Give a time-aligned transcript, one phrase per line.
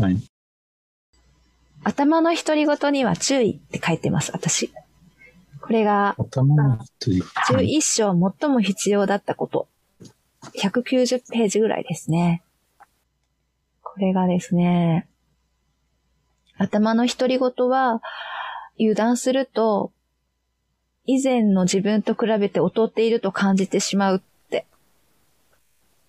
[0.00, 0.16] はい。
[1.84, 4.72] 頭の独り言には注意って書いてます、私。
[5.60, 7.24] これが、頭の一人。
[7.52, 9.68] 11章最も必要だったこと。
[10.56, 12.42] 190ページぐらいですね。
[13.82, 15.06] これがですね、
[16.56, 18.02] 頭の独り言は、
[18.78, 19.92] 油断すると、
[21.06, 24.66] 以前の自分と比べて劣っていると感じてしまうって。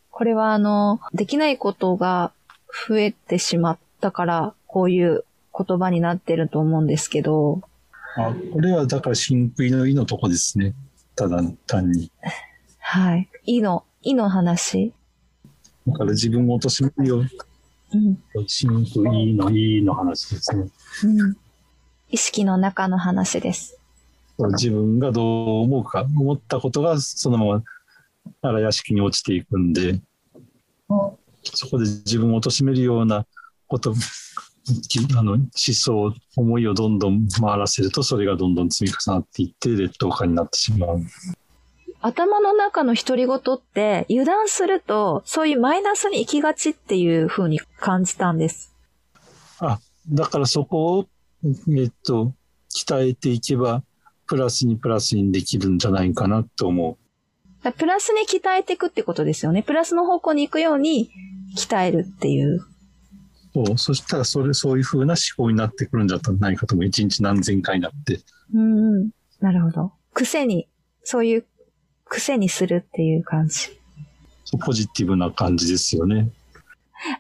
[0.10, 2.34] これはあの、できないことが
[2.88, 5.24] 増えてしまったから、こういう
[5.58, 7.62] 言葉になってると思うんですけど、
[8.18, 10.74] あ、これはだから真食の意のとこですね。
[11.16, 12.12] ただ単に。
[12.80, 13.30] はい。
[13.46, 14.94] 意の、意の話。
[15.88, 17.28] だから自分を貶めるよう
[17.94, 18.48] うん。
[18.48, 20.70] 真食意の意の話ですね。
[21.04, 21.38] うん。
[22.10, 23.78] 意識の中の話です。
[24.38, 27.64] 自分がどう思うか、思ったことがそのまま
[28.42, 30.02] 荒屋敷に落ちていくんで、
[31.44, 33.26] そこで自分を貶めるような
[33.68, 33.94] こと、
[34.88, 41.02] きあの思想、思いをどんどん回らせると、それがどんどん積み重なっていって、劣等感になってしまう。
[42.02, 48.74] 頭の中の独り言って油断するとそういうマイナスに行きがちっていう風に感じたんです。
[49.60, 49.80] あ、
[50.10, 51.06] だからそこを、
[51.78, 52.34] えっと、
[52.76, 53.84] 鍛えていけば、
[54.26, 57.01] プラスにプラスにできるんじゃないかなと思だ
[57.78, 59.62] プラスに鍛えていくってことですよね。
[59.62, 61.12] プラスの方向に行くように
[61.58, 62.56] 鍛えるっていう。
[62.56, 62.62] う。
[63.54, 66.86] そうそしたら、それ、そういう風な思考になってくるんじゃないかと思う。
[66.86, 68.20] 一日何千回になって。
[68.54, 69.10] うんうん。
[69.40, 69.92] なるほど。
[70.14, 70.68] 癖に、
[71.04, 71.46] そういう
[72.06, 73.70] 癖にするっていう感じ。
[74.46, 76.32] そうポジティブな感じですよね。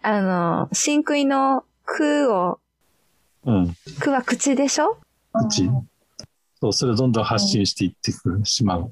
[0.01, 2.59] あの、真食いの空を、
[3.45, 3.75] うん。
[3.99, 4.97] 空は口でしょ？
[5.33, 5.69] うち。
[6.59, 8.11] そう、それをどんどん発信していって
[8.43, 8.91] しまう。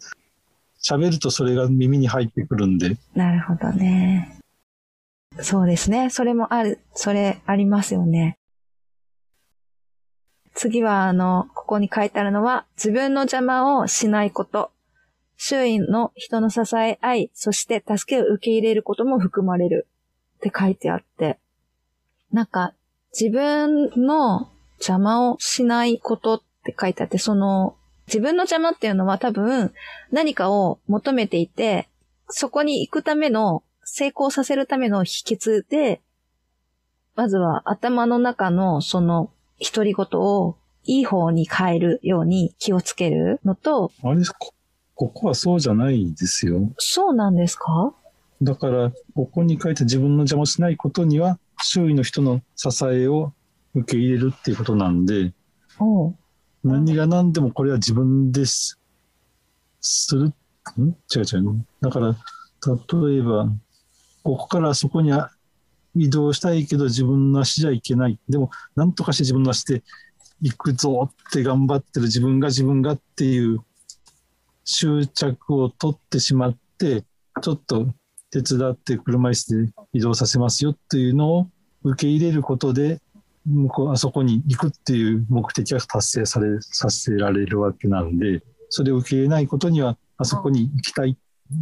[0.81, 4.39] 喋るとそれが耳に入ってくるんで、なるほどね。
[5.41, 6.09] そうですね。
[6.09, 8.37] それもある、それありますよね。
[10.53, 14.71] 次は、あの、ここに書いてあるのは、自分の邪魔をしないこと。
[15.37, 19.87] 周囲の人の支え合い、そして助けを受け入れることも含まれる。
[20.37, 21.39] って書いてあって。
[22.31, 22.73] なんか、
[23.17, 27.77] 自分の邪魔をしないことって書いてあって、その、
[28.09, 29.71] 自分の邪魔っていうのは多分
[30.11, 31.87] 何かを求めていて、
[32.27, 36.01] そこに行くための、成功させるための秘訣で、
[37.15, 44.53] まずは頭の中のその独り言をいい方に変えるように気をつけるのと、あれこ、
[44.93, 46.71] ここはそうじゃないですよ。
[46.77, 47.93] そうなんですか？
[48.43, 53.33] だから、ここに書いて自分の邪魔をしないことには、周囲の人の支えを
[53.73, 55.33] 受け入れるっていうことなんで、
[56.63, 58.79] 何が何でもこれは自分です。
[59.81, 60.25] する。
[60.25, 60.31] ん？
[61.15, 61.65] 違う違う。
[61.81, 63.49] だから、例えば、
[64.23, 65.11] ここからそこに
[65.95, 68.19] 移動したいけど自分の足じゃいけない。
[68.27, 69.83] でも、なんとかして自分の足で
[70.41, 73.59] 行くぞって頑張ってる自分が自分がっていう
[74.65, 77.03] 執着を取ってしまって、
[77.41, 77.87] ちょっと
[78.31, 81.49] 手伝って車椅子で移動させますよっていうのを
[81.83, 83.01] 受け入れることで、
[83.91, 91.17] あそこに行くっていう目的が達成され、させられるわけなんで、それを受け入れないことには、あそこに行きたい、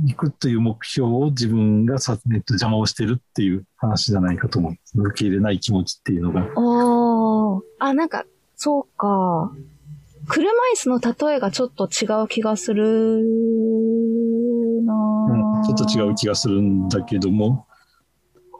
[0.05, 5.01] 行くという目標を自分がさ、えっと、邪魔をしてるっていう話じゃないかと思う。
[5.01, 6.47] 受け入れない気持ちっていうのが。
[6.55, 7.63] おー。
[7.79, 9.53] あ、なんか、そうか。
[10.27, 13.23] 車椅子の例えがちょっと違う気がする
[14.83, 14.93] な
[15.29, 17.65] うん、ちょっと違う気がするんだけども、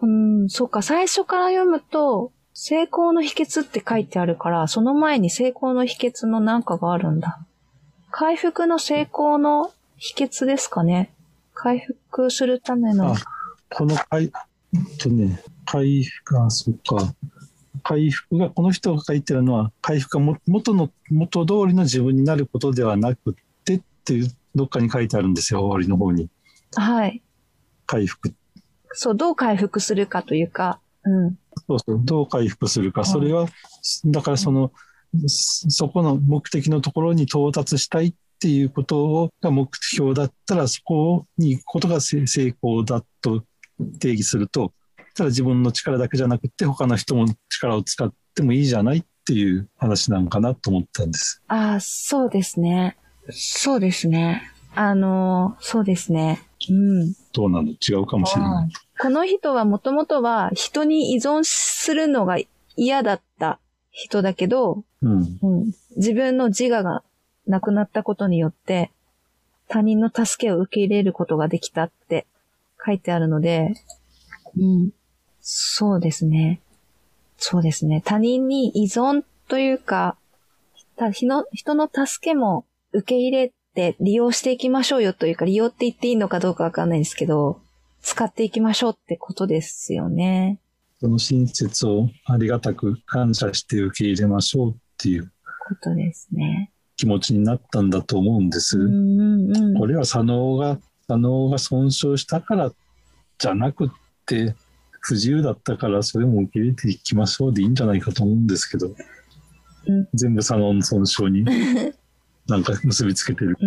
[0.02, 0.82] うん、そうか。
[0.82, 7.38] 最初から読むと、成功の秘訣って書いてあるから、その前に成功の秘訣のなんかがあるんだ。
[8.10, 11.14] 回復の成功の秘訣ですかね。
[11.54, 13.16] 回復するためのあ。
[13.70, 14.32] この回、
[14.98, 17.14] とね、回復、あ、そっか。
[17.84, 23.34] 回復が、この人が書いてるのは、回復がも元の、元通りの自分になることではなくっ
[23.66, 26.28] てっていう、どっかに書いてあるんですよ、終わりの方に。
[26.76, 27.22] はい。
[27.86, 28.34] 回復。
[28.94, 31.38] そう、どう回復するかというか、うん。
[31.58, 33.04] そうそう、どう回復するか。
[33.04, 33.48] それは、
[34.06, 34.72] だからその、
[35.28, 43.44] そそこの目的のところに到達したいっていうことが目標だったら、そこに行くことが成成功だと
[44.00, 44.74] 定義すると、
[45.16, 51.42] ただ自分の力だけじゃなくて、他の人も力を使ってもいいじゃないっていう話なんかなと思ったんです。
[51.48, 52.98] ああ、そうですね。
[53.30, 54.52] そうですね。
[54.76, 56.44] あの、そうですね。
[56.70, 57.14] うん。
[57.34, 57.70] どうなの？
[57.70, 58.70] 違うかもしれない。
[59.00, 62.38] この人はもともとは人に依存するのが
[62.76, 63.60] 嫌だった
[63.92, 65.40] 人だけど、うん。
[65.42, 67.04] うん、自分の自我が
[67.46, 68.92] なくなったことによって、
[69.68, 72.26] 他人の助けを受け入れることができたって
[72.86, 73.74] 書いてあるので、
[74.58, 74.92] うん、
[75.42, 76.62] そうですね。
[77.38, 78.02] そうですね。
[78.04, 80.18] 他人に依存というか、
[80.98, 87.62] た人の人の助けも受け入れて利用していきましょうよというか、利用って言っていいのかどうかわかんないんですけど、
[88.08, 90.62] 使っていきましょうってことですよね。
[91.02, 95.26] その親切をありがたく感謝して受け入れましょうっていう
[95.68, 96.72] ことですね。
[96.96, 98.80] 気持ちになったんだと思うんです。
[98.80, 99.78] うんうんうん。
[99.78, 102.72] これは左脳が、左脳が損傷したから
[103.40, 103.90] じゃなくっ
[104.26, 104.56] て、
[105.02, 111.44] 不自由だったからそれも受け入れていきましょうでいいんじゃないかと思うんですけど、うん全部左脳の損傷に
[112.48, 113.58] なんか結びつけてる。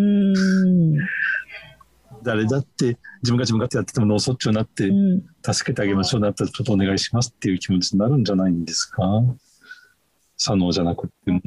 [2.22, 5.22] 誰だって自分が自分がってやってても脳卒中になってうん。
[5.42, 9.02] 助けてあげましょうなったらちょっとお願いしますっていう気持ちになるんじゃないんですか？
[10.36, 11.40] 左脳じゃなくても。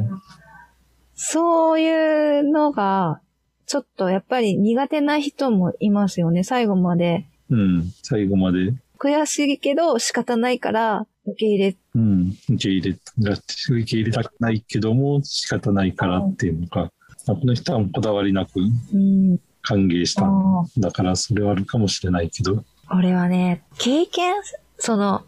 [1.15, 3.21] そういうのが、
[3.65, 6.43] ちょっとやっぱり苦手な人もいますよね。
[6.43, 7.27] 最後まで。
[7.49, 7.91] うん。
[8.03, 12.35] 最後まで、悔しいけど仕方ないから受け入れ、うん。
[12.49, 16.91] 受け入れ、受け入れたくないけども仕方ないからっていうのか。
[17.25, 19.39] この人はこだわりなくうん。
[19.63, 22.63] 歓迎したんだからそれはあるかもしれないけど。
[22.88, 24.36] これはね、経験、
[24.77, 25.24] その、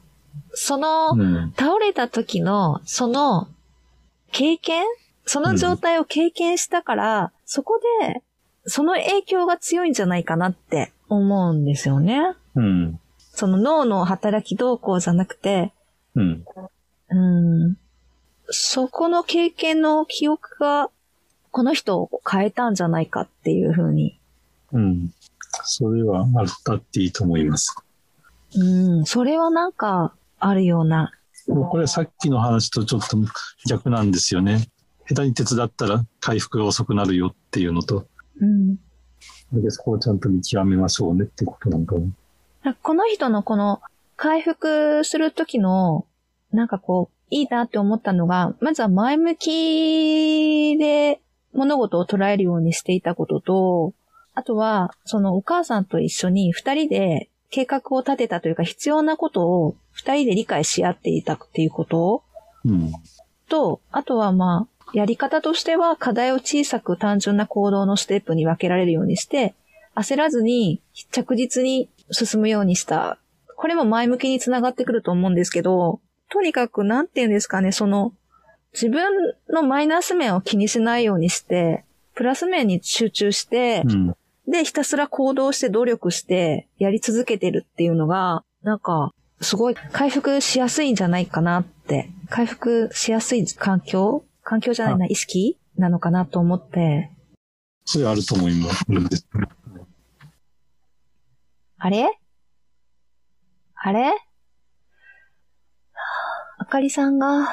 [0.54, 1.54] その、うん。
[1.58, 3.48] 倒れた時の、その、
[4.32, 4.84] 経験
[5.26, 8.22] その状態を経験したから、そこで、
[8.66, 12.36] その影響が強いんじゃないかなって思うんですよね。
[12.56, 13.00] うん。
[13.18, 15.74] その脳の働き動向じゃなくて、
[16.16, 16.46] うん。
[17.10, 17.78] うん、
[18.50, 20.90] そこの経験の記憶が、
[21.52, 24.20] この人を変えたんじゃないかっていうふうに。
[24.76, 25.12] うん。
[25.64, 27.76] それはあったっていいと思います。
[28.56, 31.12] うん、それはなんか、あるような。
[31.48, 33.18] もうこれはさっきの話とちょっと
[33.68, 34.68] 逆なんですよね。
[35.08, 38.08] 下手に手伝ったら回復が遅くなるよっていうのと、
[38.42, 38.76] うん。
[39.54, 42.10] でそこをちゃんと見極めましょうねってことなんかも。
[42.82, 43.82] この人のこの
[44.18, 46.06] 回復するときの、
[46.52, 51.22] なんかこう、いいなって思ったのが、まずは前向きで
[51.54, 53.94] 物事を捉えるようにしていたことと、
[54.36, 62.24] あとは、そのお母さんと一緒に二人で計画を立てたというか必要なことを二人で理解し合っていたっていうこと
[62.66, 62.92] うん。
[63.48, 69.56] と、あとはまあ、やり方としては課題を小さく単純な行動のステップに分けられるようにして、
[69.96, 73.18] 焦らずに着実に進むようにした。
[73.56, 78.14] これも前向きにつながってくると思うんですけど、とにかくなんて言うんですかね、その、
[78.74, 84.16] 自分のマイナス面を気にしないようにして、プラス面に集中して、うん。
[84.48, 89.12] で、ひたすら行動して努力してやり続けてるっていうのが、なんか、
[89.42, 92.10] すごい回復しやすいんじゃないかなって。
[92.30, 94.24] 回復しやすい環境？
[94.44, 97.12] 環境じゃないな、意識なのかなと思って。
[97.86, 98.86] それはあると思います。
[101.78, 102.20] あれ？
[103.76, 104.12] あれ？
[106.58, 107.48] あかりさんが、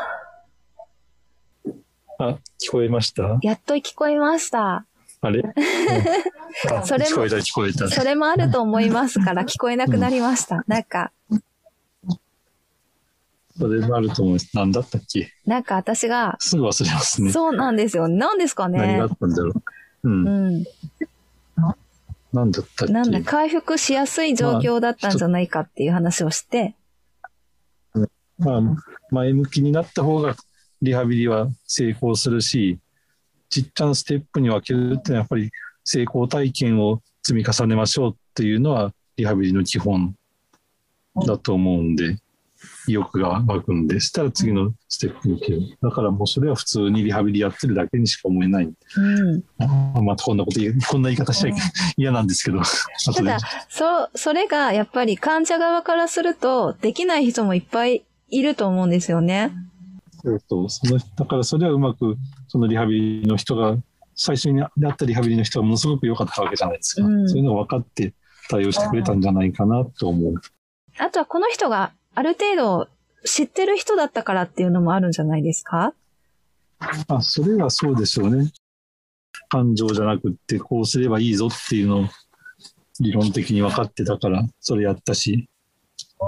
[2.19, 3.39] あ、聞こえました？
[3.43, 4.87] やっと聞こえました。
[5.23, 5.51] あれ、うん
[6.77, 7.89] あそれも聞こえた聞こえた。
[7.89, 10.65] それもあると思いますから聞こえなくなりました。
[10.67, 11.13] なんか、
[13.59, 14.51] それもあると思います。
[14.55, 15.33] 何だったっけ？
[15.47, 17.33] なんか私が、すぐ忘れますね。
[17.33, 18.09] そうなんですよ。
[18.09, 19.63] なんですかね何があったんだろう。
[20.05, 20.29] うん。
[20.29, 20.65] うん。
[22.33, 22.93] 何だったっけ？
[22.93, 26.75] なんだ、回復しやすい状況だったんじゃないかっていう話をして、
[28.39, 28.61] まあ、
[29.11, 30.35] 前向きになった方が
[30.81, 32.79] リハビリは成功するし、
[33.53, 35.51] ちっちゃなステップに分けるってのはやっぱり
[35.85, 40.17] 成功体験を積み重ねましょうっていうのはリハビリの基本
[41.27, 42.17] だと思うんで、
[42.89, 45.61] 意欲が湧くんで、したら次のステップに行ける。
[45.83, 48.65] だからもうそれは普通にリハビリやってるだけにしか思えない。
[48.65, 49.45] うん。
[49.59, 51.61] まあこんなことこんな言い方しちゃいけ
[51.99, 52.63] 嫌なんですけど、
[53.15, 59.53] ただ、そ、それがやっぱり患者側からすると、できない人もいっぱいいると思うんですよね。
[60.49, 62.17] そうそのだからそれはうまく
[62.53, 63.79] そのリハビリの人が
[64.15, 67.27] 最初に出会ったリハビリの人がものすごく良かったわけじゃないですか、うん。
[67.27, 68.13] そういうのが分かって
[68.51, 70.35] 対応してくれたんじゃないかなと思う。
[70.99, 72.89] あとはこの人がある程度
[73.25, 75.95] 知ってる人だったからっていうのもあるんじゃないですか？
[77.09, 78.51] あそれはそうでしょうね。
[79.49, 82.05] 感情じゃなくってこうすればいいぞっていうのを
[83.01, 85.49] 理論的に分かってたからそれやったし。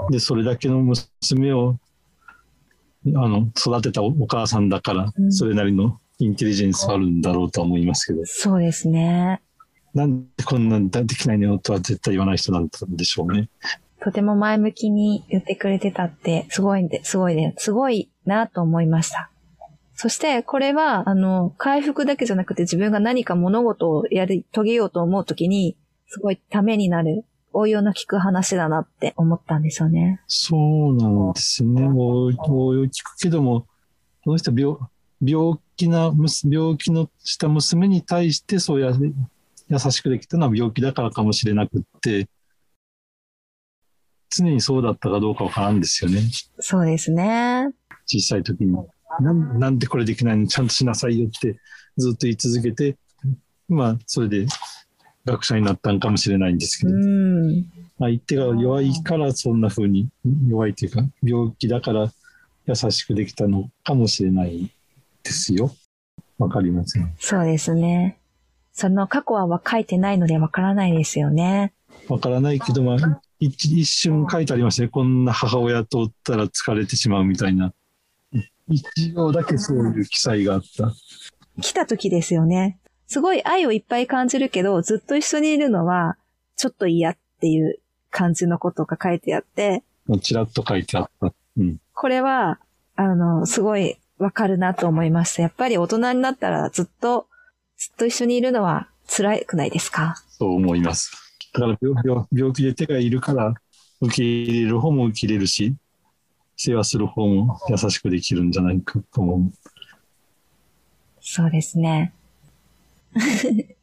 [0.09, 1.77] でそれだけの娘を
[3.05, 5.31] あの育てたお母さんだからうん。
[5.31, 8.25] それなりのインテリジェンスはあるんだろうとは思いますけど。
[8.25, 9.41] そうですね。
[9.93, 13.49] なんでこんなんできないのとは絶対言わない人なんでしょうね。
[14.01, 19.31] とても前向きに言ってくれてたって、すごいんで、すごいね、すごいなと思いました。
[19.95, 30.21] そして、これは、あの、回復だけじゃなくて自分が何か物事をやり、遂げようと思うときに、すごいためになる応用の効く話だなって思ったんですよね。
[30.27, 31.87] そうなんですね。
[31.87, 32.31] 応
[32.75, 33.65] 用聞くけども、
[34.23, 34.77] この人は病、
[35.21, 36.11] 病気な、
[36.43, 38.93] 病気のした娘に対してそうや、
[39.67, 42.27] 優しくできたのは病気だからかもしれなくって、
[44.29, 46.21] 常にそうだったかどうかわからんですよね。
[46.59, 47.69] そうですね。
[48.05, 48.75] 小さい時に。
[49.21, 50.47] なんなんでこれできないの？
[50.47, 51.57] ちゃんとしなさいよって
[51.97, 52.97] ずっと言い続けて、
[53.69, 54.45] まあ、それで
[55.23, 56.93] 学者になったんかもしれないんですけど、
[57.97, 60.09] 相手が弱いからそんな風に、
[60.47, 62.11] 弱いというか、病気だから
[62.65, 64.69] 優しくできたのかもしれない
[65.25, 65.75] ですよ。
[66.37, 67.13] わかりません。
[67.19, 68.17] そうですね。
[68.71, 71.73] その過去は書いてないのでわからないですよね。
[72.07, 74.89] わからないけど、まあ、一一瞬書いてありましたね。
[74.89, 77.73] こんな母親とおったら疲れてしまうみたいな。
[78.67, 80.93] 一行だけそういう記載があった。
[81.61, 82.77] 来た時ですよね。
[83.07, 86.17] すごい愛をいっぱい感じるけど、ずっと一緒にいるのは、
[86.57, 87.79] ちょっと嫌っていう
[88.09, 89.83] 感じのことが書いてあって。
[90.21, 91.33] ちらっと書いてあった。
[91.57, 91.77] うん。
[91.93, 92.59] これは、
[92.95, 95.41] あの、すごいわかるなと思いました。
[95.41, 97.27] やっぱり大人になったらずっと、
[97.77, 100.15] ずっと一緒にいるのは辛くないですか？
[100.29, 101.11] そう思います。
[101.53, 103.53] だから病病病気で手がいるから、
[104.01, 105.75] 受け入れる方も受け入れるし、
[106.57, 109.51] 世話する方も優しくできるんじゃないかと思う。
[111.19, 112.13] そうですね。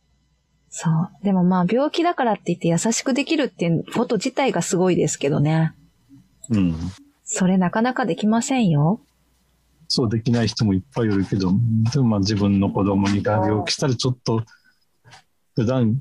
[0.70, 1.10] そう。
[1.22, 5.74] でもまあ病気だからって言って優しくできるっていうこと自体がすごいですけどね。
[6.48, 6.74] うん。
[7.24, 9.00] それなかなかできませんよ。
[9.94, 11.52] そうできない人もいっぱいいるけど、
[11.92, 14.42] でもまあ自分の子供に病気したらちょっと
[15.54, 16.00] 普段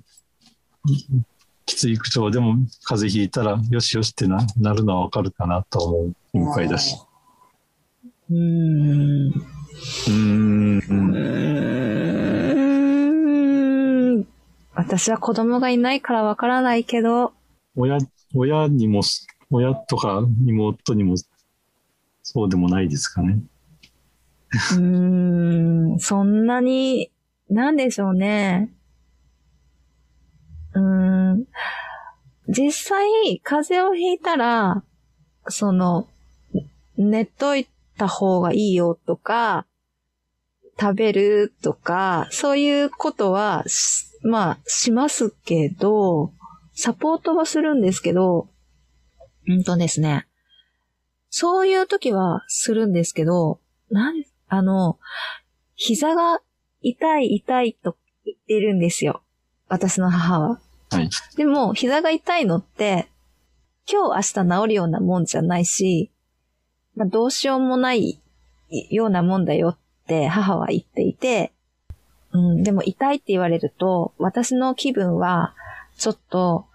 [1.65, 2.53] きつい口調でも
[2.85, 6.95] 風邪ひいたらよしよしってななるのはわかるかなと思う心配だし。
[8.29, 9.27] うーん。
[9.27, 10.77] うーん。
[10.77, 14.27] うーん。
[14.73, 17.33] 私は子供がいないからわからないけど。
[17.75, 17.97] 親、
[18.33, 19.01] 親にも、
[19.49, 21.15] 親とか妹にも
[22.23, 23.41] そうでもないですかね。
[24.77, 27.11] うん、そんなに、
[27.49, 28.73] なんでしょうね。
[30.73, 31.45] うん。
[32.47, 34.83] 実際、風邪をひいたら、
[35.47, 36.07] その、
[36.97, 37.67] 寝とい
[37.97, 39.65] た方がいいよとか、
[40.79, 43.63] 食べるとか、そういうことは、
[44.23, 46.33] まあ、しますけど、
[46.73, 48.47] サポートはするんですけど、
[49.47, 50.27] うんとですね、
[51.29, 54.99] そういう時はするんですけど、なん、あの、
[55.75, 56.41] 膝が
[56.81, 59.23] 痛い痛いと言ってるんですよ。
[59.69, 60.59] 私の母は。
[60.89, 61.09] はい。
[61.37, 63.07] でも、膝が痛いのって、
[63.89, 66.11] 今日明日治るようなもんじゃないし、
[66.97, 68.19] まあ、どうしようもない
[68.89, 71.53] ようなもんだよって母は言っていて、
[72.33, 75.55] うん、でも痛いって言われると、私の気分は、
[75.97, 76.65] ちょっと、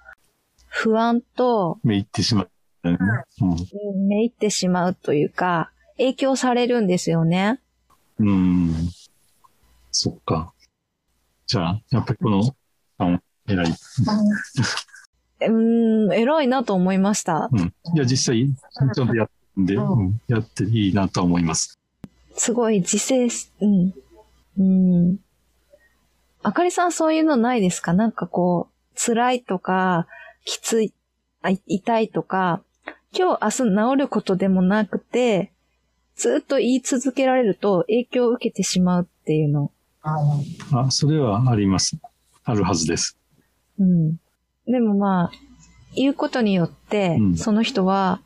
[0.68, 2.50] 不安と、めいってしまう、
[2.84, 4.08] うん。
[4.08, 7.60] めいってしまうというか、影響されるんですよね。
[8.18, 8.74] うん。
[9.90, 10.52] そっか。
[11.46, 12.56] じゃあ、やっぱりこの、
[12.98, 13.74] あ偉い。
[15.48, 15.50] う
[16.08, 17.48] ん、偉いなと思いました。
[17.52, 17.74] うん。
[17.94, 21.78] いや、実際、ちゃんとやってんで、うん、やっていいなと思います。
[22.36, 23.94] すごい自制し、うん。
[24.58, 25.18] うん。
[26.42, 27.92] あかりさんそういうのないですか？
[27.92, 30.06] なんかこう、辛いとか、
[30.44, 30.92] きつい、
[31.66, 32.62] 痛いとか、
[33.16, 35.52] 今日明日治ることでもなくて、
[36.16, 39.70] ずっと言い続けられると影響を受けてしまうっていうの。
[40.02, 41.98] あ、それはあります。
[42.44, 43.18] あるはずです。
[43.78, 44.16] うん。
[44.66, 45.30] でもまあ、
[45.94, 48.20] 言うことによって、うん、その人は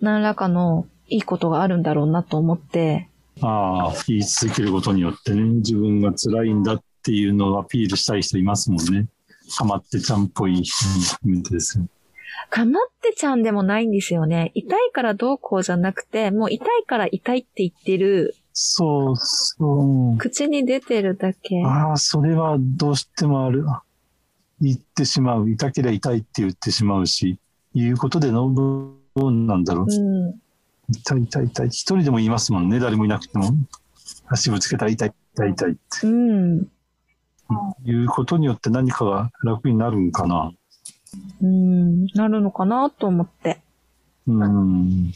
[0.00, 3.08] 何らかのいいことがあるんだろうなと思って。
[3.42, 9.08] ああ、言い続けることによってね、自分が辛いんだっていうのをアピールしたい人いますもんね。
[9.56, 11.86] かまってちゃんっぽい人も含めてですよ。
[12.50, 14.52] かまってちゃんでもないんですよね。
[14.54, 18.34] 痛いからどうこうじゃなくて、もう痛いから痛いって言ってる。
[18.52, 20.18] そうそう。
[20.18, 21.62] 口に出てるだけ。
[21.64, 23.64] ああ、それはどうしてもある。
[24.60, 25.50] 言ってしまう。
[25.50, 27.38] 痛ければ痛いって言ってしまうし、
[27.74, 29.86] いうことでの、どうなんだろう。
[29.88, 30.40] うん、
[30.90, 31.66] 痛い痛い痛い。
[31.66, 32.78] 一人でも言いますもんね。
[32.78, 33.50] 誰もいなくても。
[34.28, 36.06] 足ぶつけたら痛い痛い痛いって。
[36.06, 36.68] うん。
[37.84, 40.52] いうことによって何かが楽になるんかな。
[41.42, 43.60] うん、なるのかなと思って。
[44.26, 45.12] うん、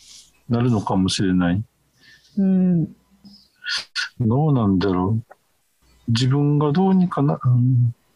[0.48, 1.62] なるのかもしれない。
[2.38, 2.84] うん。
[4.20, 5.32] どうなんだろう。
[6.08, 7.38] 自分がどうにかな、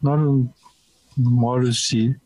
[0.03, 0.23] なる
[1.19, 2.17] のもあるし、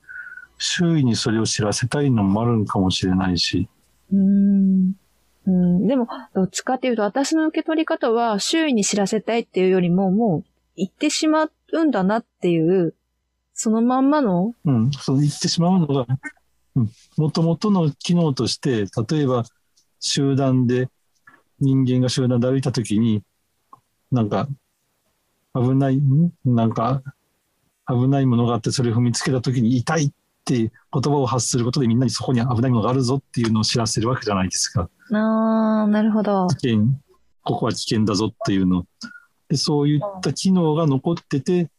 [0.59, 3.69] 周囲にそれを知らせたいのもあるのかもしれないし。
[4.13, 4.93] うん。
[5.47, 10.45] うん、でも、どっちかっていうと、私の受け取り方は、周囲に知らせたいっていうよりも、もう、
[10.77, 12.95] 言ってしまうんだなっていう、
[13.61, 14.55] そのまんまの？
[14.65, 16.07] うん、その言ってしまうのが、
[17.17, 19.45] もともとの機能として、例えば
[19.99, 20.89] 集団で、
[21.59, 23.25] 人間が集団で歩いたときに、
[24.13, 24.47] なんか、
[25.57, 27.03] 危ない、んなんか、
[27.89, 30.13] 危ないものがあって、それを踏みつけたときに痛いっ
[30.45, 34.89] て言葉を発することでみんなにそこに危ないものがあるぞっていうのを知らせるわけじゃないですか。
[35.11, 36.47] あー、なるほど。
[36.47, 36.87] 危険、
[37.43, 38.87] ここは危険だぞっていうの。
[39.49, 41.71] で、そういった機能が残ってて、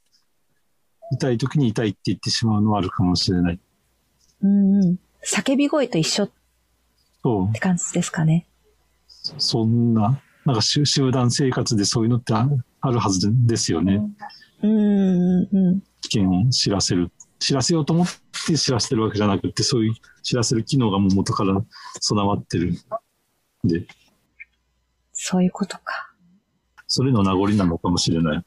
[1.11, 3.59] 痛い時に痛いって言ってしまうのはあるかもしれない。
[4.41, 4.99] うんうん。
[5.25, 6.27] 叫び声と一緒っ
[7.53, 7.59] て。
[7.59, 8.47] 感じですかね。
[9.37, 12.47] そんな、なんか集集団生活でそういうのってあ
[12.81, 14.01] あるはずですよね。
[14.63, 15.81] うんうんうん。
[16.01, 17.11] 危険を知らせる。
[17.39, 18.07] 知らせようと思っ
[18.47, 21.61] て知らせてるわけじゃなくて、そういう知らせる機能がもう元から
[21.99, 22.73] 備わってる。
[23.63, 23.85] で、
[25.13, 26.13] そういうことか。
[26.87, 28.45] それの名残なのかもしれない。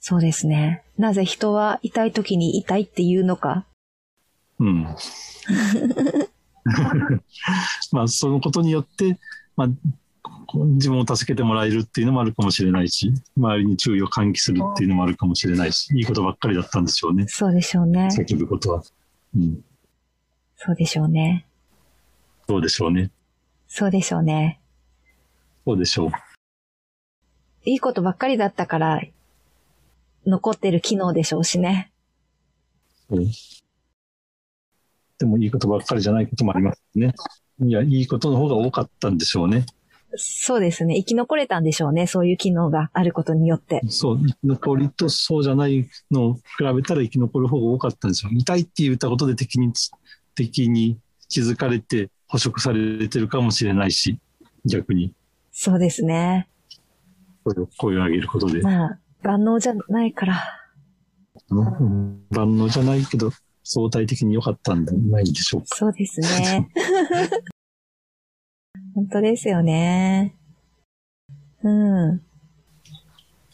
[0.00, 0.82] そうですね。
[0.98, 3.64] なぜ人は痛い時に痛いって言うのか？
[4.58, 4.84] うん。
[7.92, 9.18] まあ、そのことによって、
[9.56, 9.68] まあ、
[10.54, 17.26] 自分を助けてもらえるっていうのもあるかもしれないし、周りに注意を喚起するっていうのもあるかもしれないし、いいことばっかりだったんでしょうね。
[17.28, 18.08] そうでしょうね。
[18.10, 18.82] 叫ぶことは。
[19.36, 19.62] うん。
[20.56, 21.46] そうでしょうね。
[22.48, 23.10] そうでしょうね。
[23.68, 24.60] そうでしょうね。
[25.64, 26.10] そうでしょう。
[27.64, 29.02] いいことばっかりだったから、
[30.26, 31.92] 残ってる機能でしょうしね。
[33.08, 33.24] そう
[35.18, 37.14] でもいいことばっかりじゃないこともありますね。
[37.60, 39.64] いや、いいことの方が多かったんでしょうね。
[40.16, 40.96] そうですね。
[40.96, 42.06] 生き残れたんでしょうね。
[42.06, 43.80] そういう機能があることによって。
[43.88, 46.42] そう、生き残りとそうじゃないのを比
[46.74, 48.30] べたら生き残る方が多かったんですよ。
[48.32, 49.72] 痛いって言ったことで敵に、
[50.34, 54.18] 敵に気づかれて捕食されてるかもしれないし、
[54.66, 55.14] 逆に
[55.58, 56.48] そうですね。
[57.42, 58.60] 声を声を上げることで。
[58.60, 60.42] まあ、万能じゃないから。
[61.50, 63.32] うん万能じゃないけど、
[63.64, 65.76] 相対的に良かったんじゃないでしょうか。
[65.76, 66.68] そうですね。
[68.94, 70.36] 本当ですよね。
[71.62, 72.22] うん。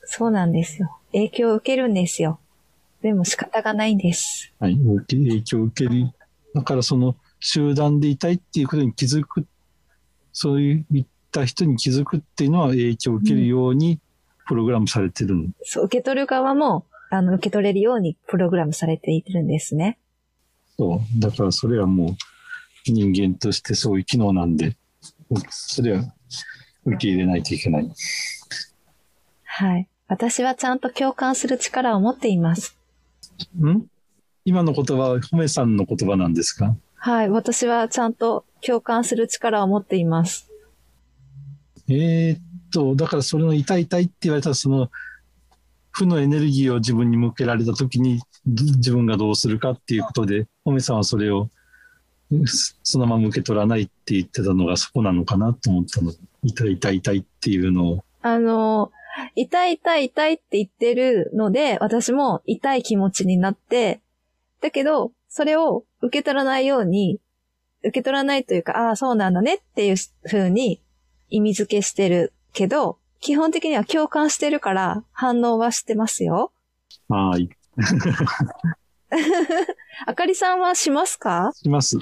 [0.05, 0.99] そうなんですよ。
[1.13, 2.39] 影響を受けるんですよ。
[3.01, 4.53] でも仕方がないんです。
[4.61, 6.13] はい、影響を受ける。
[6.55, 9.47] だからその集団でいたいっていうことに気づく、
[10.33, 13.99] そういった人に気づくっていうのは影響を受けるように
[14.47, 15.45] プログラムされてるの？
[15.63, 19.99] そう、受け取る側も、あの、受け取れるようにプログラムされているんですね。
[20.79, 21.21] そう。
[21.21, 22.17] だからそれはもう
[22.87, 24.77] 人間としてそういう機能なんで、
[25.51, 26.05] それは
[26.85, 27.91] 受け入れないといけない。
[29.45, 29.89] はい。
[30.09, 32.77] 私はちゃんと共感する力を持っています。
[33.59, 33.87] ん？
[34.45, 36.75] 今の言葉は褒めさんの言葉なんですか？
[36.97, 37.31] はい。
[37.31, 40.51] 私はちゃんと共感する力を持っています。
[41.89, 42.41] えーっ
[42.73, 44.91] と、だからそれの痛い痛いって言われたらその
[45.93, 51.51] 負のエネルギーを自分に向けられた時に自分がどうするかっていうことで、褒めさんはそれを
[52.83, 56.13] そのまま受け取らないって言ってたのがそこなのかなと思ったの。
[56.43, 58.05] 痛い痛い痛いっていうのを。
[58.23, 58.91] あの、
[59.37, 64.01] 痛い痛い痛いって言ってるので、私も痛い気持ちになって、
[64.61, 67.21] だけど、それを受け取らないように、
[67.81, 69.97] 受け取らないというか、ああ、そうなんだねっていう
[70.29, 70.81] 風に
[71.31, 76.53] 意味付けしてるけど、基本的には共感してるから反応はしてますよ。
[77.09, 77.49] はい。
[80.07, 81.53] あかりさんはしますか？
[81.55, 81.99] します。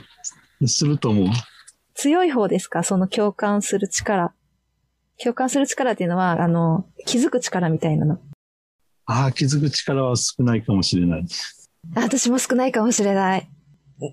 [0.67, 1.27] すると思う。
[1.95, 2.83] 強い方ですか？
[2.83, 4.33] その共感する力。
[5.23, 8.19] 共感する力っていうのは、あの、気づく力みたいなの。
[9.05, 11.27] ああ、気づく力は少ないかもしれない。
[11.95, 13.51] あ私も少ないかもしれない。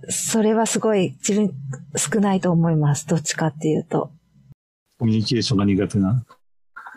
[0.10, 1.54] それはすごい自分
[1.95, 3.08] 少ないと思います。
[3.08, 4.12] どっちかっていうと。
[4.98, 6.26] コミュニケーションが苦手な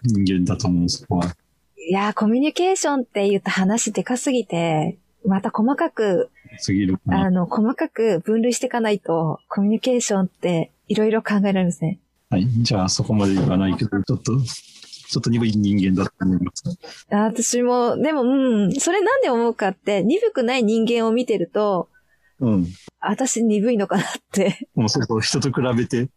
[0.02, 1.34] 人間だと思う、そこは。
[1.76, 6.30] いやー、コミュニケーションって言うと話でかすぎて、また細かく。
[7.08, 11.98] あの、細かく分類していかないと、コミュニケーションっていろいろ考えられるんですね。
[12.30, 12.46] はい。
[12.48, 16.78] じゃあ、そこまで言わないけど、ちょっと、ちょっと鈍い人間だと思います。
[17.10, 21.88] あ私も、でも、うん、それなんで思うかって、鈍くない人間を見てると、
[22.40, 22.66] うん。
[23.00, 24.68] 私鈍いのかなって。
[24.74, 26.08] もうそこ人と比べて、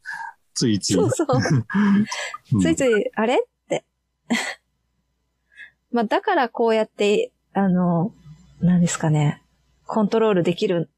[0.53, 0.93] ついつい。
[0.93, 1.27] そうそう。
[2.53, 3.35] うんついつい、あれ？
[3.35, 3.37] っ
[3.69, 3.85] て。
[5.91, 8.13] まあ、だからこうやって、あの、
[8.61, 9.41] 何ですかね、
[9.85, 10.89] コントロールできる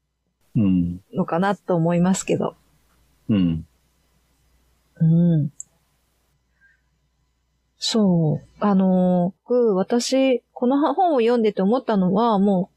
[0.56, 1.00] うん。
[1.12, 2.56] のかなと思いますけど。
[3.28, 3.66] うん。
[5.00, 5.52] うん。
[7.78, 8.48] そう。
[8.58, 12.70] あの、僕私、この本を読んでて思ったのは、も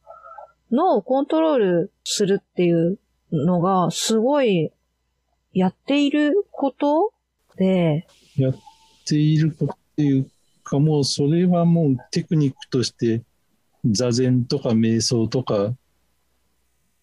[0.72, 3.00] う、脳をコントロールするっていう
[3.32, 4.72] のが、すごい、
[5.54, 7.12] やっていること？
[7.58, 8.08] で、
[8.38, 8.56] やっ
[9.06, 10.30] ていることっていう
[10.64, 13.24] か、もうそれはもうテクニックとして、
[13.86, 15.74] 座禅とか瞑想とか、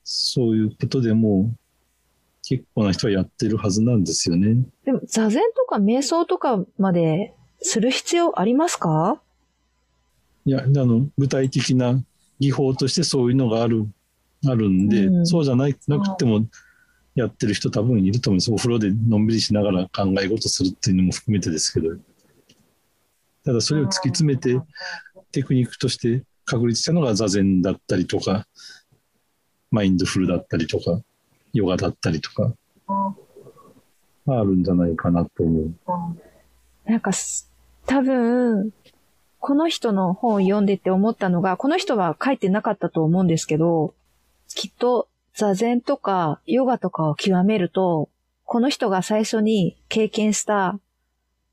[0.04, 1.59] そういうことでもう
[2.46, 4.64] 結構な人はやってるはずなんですよね。
[4.85, 9.20] でも、座禅とか瞑想とかまでする必要ありますか？
[10.44, 12.00] いや、あの、具体的な
[12.38, 13.88] 技法としてそういうのがある、
[14.46, 15.26] あるんで、うん。
[15.26, 16.46] そうじゃないなくても
[17.16, 18.52] やってる人多分いると思います。
[18.52, 21.96] お風呂でのんびりしながら考え事するっていうのも含めてですけど。
[23.44, 24.61] ただそれを突き詰めて
[25.33, 28.46] テクニックとして確立したのが座禅だったりとか、
[29.70, 31.00] マインドフルだったりとか、
[31.52, 32.55] ヨガだったりとか、
[34.29, 35.74] あるんじゃないかなと思う。
[36.85, 37.12] なんか、
[37.87, 38.72] 多分、
[39.38, 43.94] この人の本を読んでて思ったのが、この人は書いてなかったと思うんですけど、
[44.48, 48.09] きっと座禅とかヨガとかを極めると、
[48.44, 50.81] この人が最初に経験した、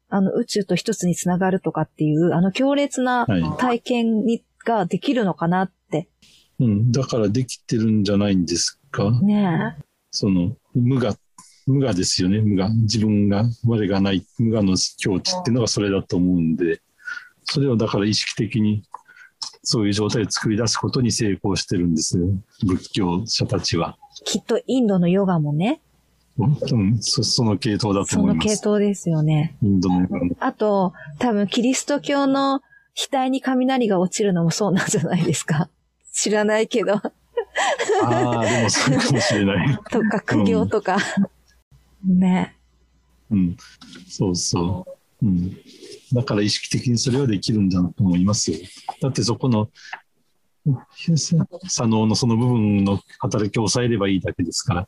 [0.09, 6.07] あの宇宙と一つにつながるとかっていう、あの強烈なはい体験にができるのかなって。
[6.59, 9.11] うん、だからできてるんじゃないんですか？
[9.21, 9.75] ね
[10.11, 11.17] その無我、
[11.67, 12.69] 無我ですよね、無我。
[12.69, 16.81] 自分が、我がない、無我の境地っていうのがそれだと思うんで、
[17.43, 18.83] それをだから意識的に
[19.63, 22.27] そういう状態を作り出すことに成功してるんですよ、
[22.65, 23.97] 仏教者たちは。
[24.21, 24.23] え。
[24.25, 25.81] きっとインドのヨガもね、
[26.37, 28.67] うん、そその系統だとその系思います。
[28.67, 29.55] 統ですよね。
[29.61, 32.61] インドのヨガもあと、多分キリスト教の
[32.95, 35.69] 額に雷が落ちるのもそうなんじゃないですか。
[36.11, 36.93] 知らないけど。
[36.95, 37.11] あ
[38.03, 39.77] あ、でもそうかもしれない。
[39.91, 40.97] とか、苦行とか。
[42.03, 42.55] ね。
[43.31, 43.57] うん、
[44.09, 44.85] そうそ
[45.21, 45.25] う。
[45.25, 45.57] うん。
[46.13, 48.59] だから意識的にそれはできるんだと思いますよ。
[49.01, 49.69] だってそこの、
[51.15, 51.35] 左
[51.87, 54.87] 脳のその部分の働きを抑えればいいだけですから。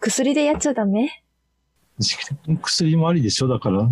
[0.00, 1.22] 薬でやっちゃダメ？
[2.00, 3.88] 意識的に薬もありでしょだから。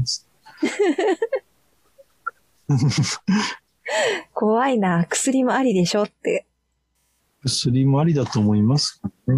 [4.35, 5.07] 怖いな。
[5.09, 6.47] 薬もありでしょって。
[7.43, 9.35] 薬もありだと思います、ね。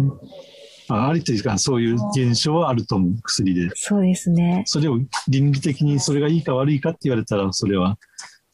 [0.93, 3.69] あありというか、そういう現象はあると思う、薬で。
[3.75, 4.63] そうですね。
[4.65, 7.97] それを倫理的にそれがいいか悪いかって言われたら、それは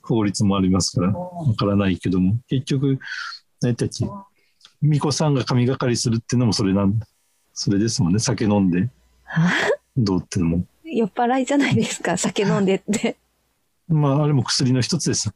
[0.02, 3.00] 法律もありますから、わからないけども、結局、
[3.62, 4.06] 何たち、
[4.82, 7.00] 巫女さんが神がかりするっていうのもそれなん
[7.54, 8.19] それですもんね。
[8.19, 8.89] 酒飲んで、
[9.97, 10.63] どうってのも。
[10.84, 12.15] 酔っ払いじゃないですか？
[12.17, 13.17] 酒飲んでって。
[13.89, 15.34] まあ、あれも薬の一つです。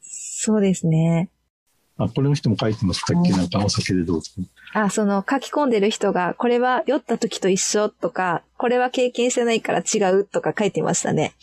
[0.00, 1.28] そうですね。
[2.00, 4.30] あ、これの人も書いてましたっけなんかお酒でどうぞ。
[4.72, 11.34] あ、その書き込んでる人が、これは酔った時と一緒とか、これは経験してないから違うとか書いてましたね。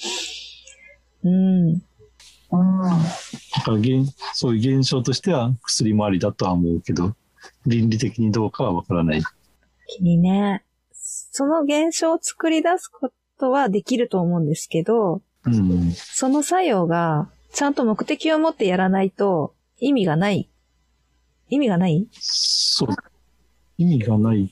[1.23, 1.79] うん。
[1.79, 1.81] だ
[3.63, 7.15] から現そういう現象としては薬もありだとは思うけど、
[7.65, 9.21] 倫理的にどうかはわからない。
[9.87, 10.63] 気にね。
[10.91, 15.91] その現象を作り出すことはできると思うんですけど、うん。
[15.91, 20.49] その作用がちゃんと目的を持ってやらないと意味がない。
[21.49, 22.07] 意味がない？
[22.11, 22.89] そう。
[23.77, 24.51] 意味がない。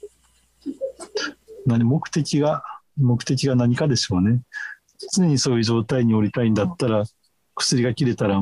[1.65, 2.63] 何、目的が、
[2.97, 4.41] 目的が何かでしょうね。
[5.13, 7.03] 常にそういう状態におりたいんだったら、
[7.55, 8.41] 薬が切れたら、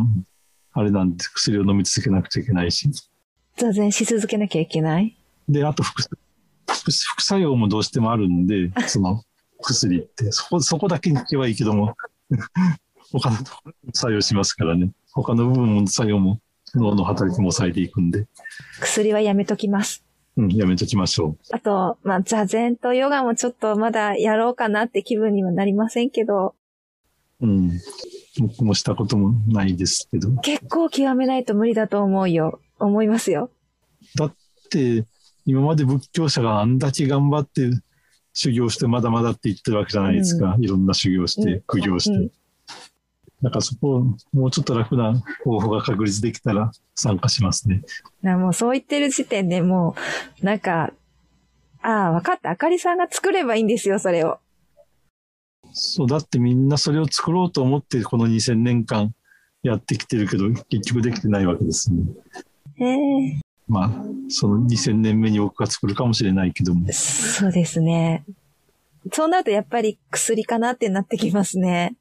[0.74, 2.90] あれなんで薬を飲み続けなくちゃいけないし。
[3.58, 5.16] 座禅し続けなきゃいけない？
[5.48, 6.02] で、あと副、
[6.68, 9.24] 副副作用もどうしてもあるんで、その
[9.62, 11.96] 薬って、そこ、そこだけに聞けばいいけども、
[13.12, 13.38] 他の
[13.94, 14.92] 作用しますからね。
[15.14, 16.40] 他の部分の作用も
[16.76, 18.28] 脳の働きも抑えていくんで、
[18.80, 20.04] 薬はやめときます。
[20.36, 26.56] うん、やめときましょあと、まあ、座禅とヨガもちょっとまだやろうかなって気分にはなりませんけど、
[27.40, 27.46] う。
[27.46, 27.72] うん。
[28.40, 30.32] 僕もしたこともないですけど。
[30.38, 32.60] 結構極めないと無理だと思うよ。
[32.80, 33.52] 思いますよ。
[34.16, 34.36] だっ
[34.72, 35.06] て、
[35.46, 37.70] 今まで仏教者があんだけ頑張って
[38.34, 40.58] 修行してまだまだって言ってるわけじゃないですか。
[40.60, 42.18] いろんな修行して、苦行して。
[42.18, 42.32] うん
[43.44, 44.00] だからそこを
[44.32, 47.82] もうちょっと楽な方法が確立できたら参加しますね。
[48.22, 49.96] なもうそう言ってる時点でも
[50.42, 50.94] う、なんか、
[51.82, 52.52] ああ、わかった。
[52.52, 54.40] あかりさんが作ればいいんですよ、それを。
[55.74, 59.14] そう、だってみんなそれを作ろうと思ってこの2000年間
[59.62, 62.02] やってきてるけど、結局できてないわけですね。
[62.76, 63.42] へえ。
[63.68, 63.92] まあ、
[64.30, 66.90] その2000年目に僕が作るかもしれないけども。
[66.94, 68.24] そうですね。
[69.12, 71.98] そうなるとやっぱり薬かなってなってきますね。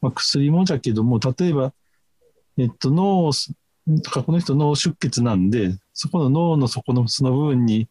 [0.00, 1.72] まあ、薬もじゃけども、例えば、
[2.58, 3.32] えっと、脳、
[4.02, 7.88] とかこの人脳出血なんで、そこの脳の底のその部分に、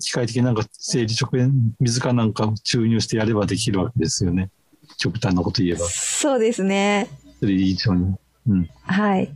[0.00, 4.50] 機械的になんか生理食塩、水かなんかを注入してやればできるわけですよね。
[4.98, 5.86] 極端なこと言えば。
[5.88, 7.08] そうですね。
[7.38, 8.16] それ以上に。
[8.48, 8.68] うん。
[8.82, 9.32] はい。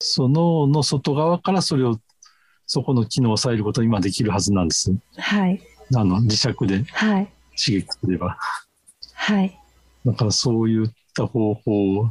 [0.00, 2.00] その脳の外側からそれを、
[2.66, 4.92] そこの機能を抑えることに今できるはずなんです。
[5.16, 5.60] はい。
[5.94, 7.32] あの、磁石ではい。
[7.56, 8.36] 刺激すれば。
[9.14, 9.61] はい。
[10.04, 12.10] だからそういった方法を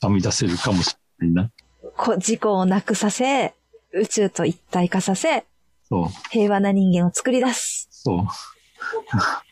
[0.00, 1.50] 編み出せるかもしれないな。
[1.96, 3.54] こ自己をなくさせ、
[3.92, 5.46] 宇宙と一体化させ、
[5.88, 6.08] そう。
[6.30, 7.88] 平和な人間を作り出す。
[7.90, 8.26] そう。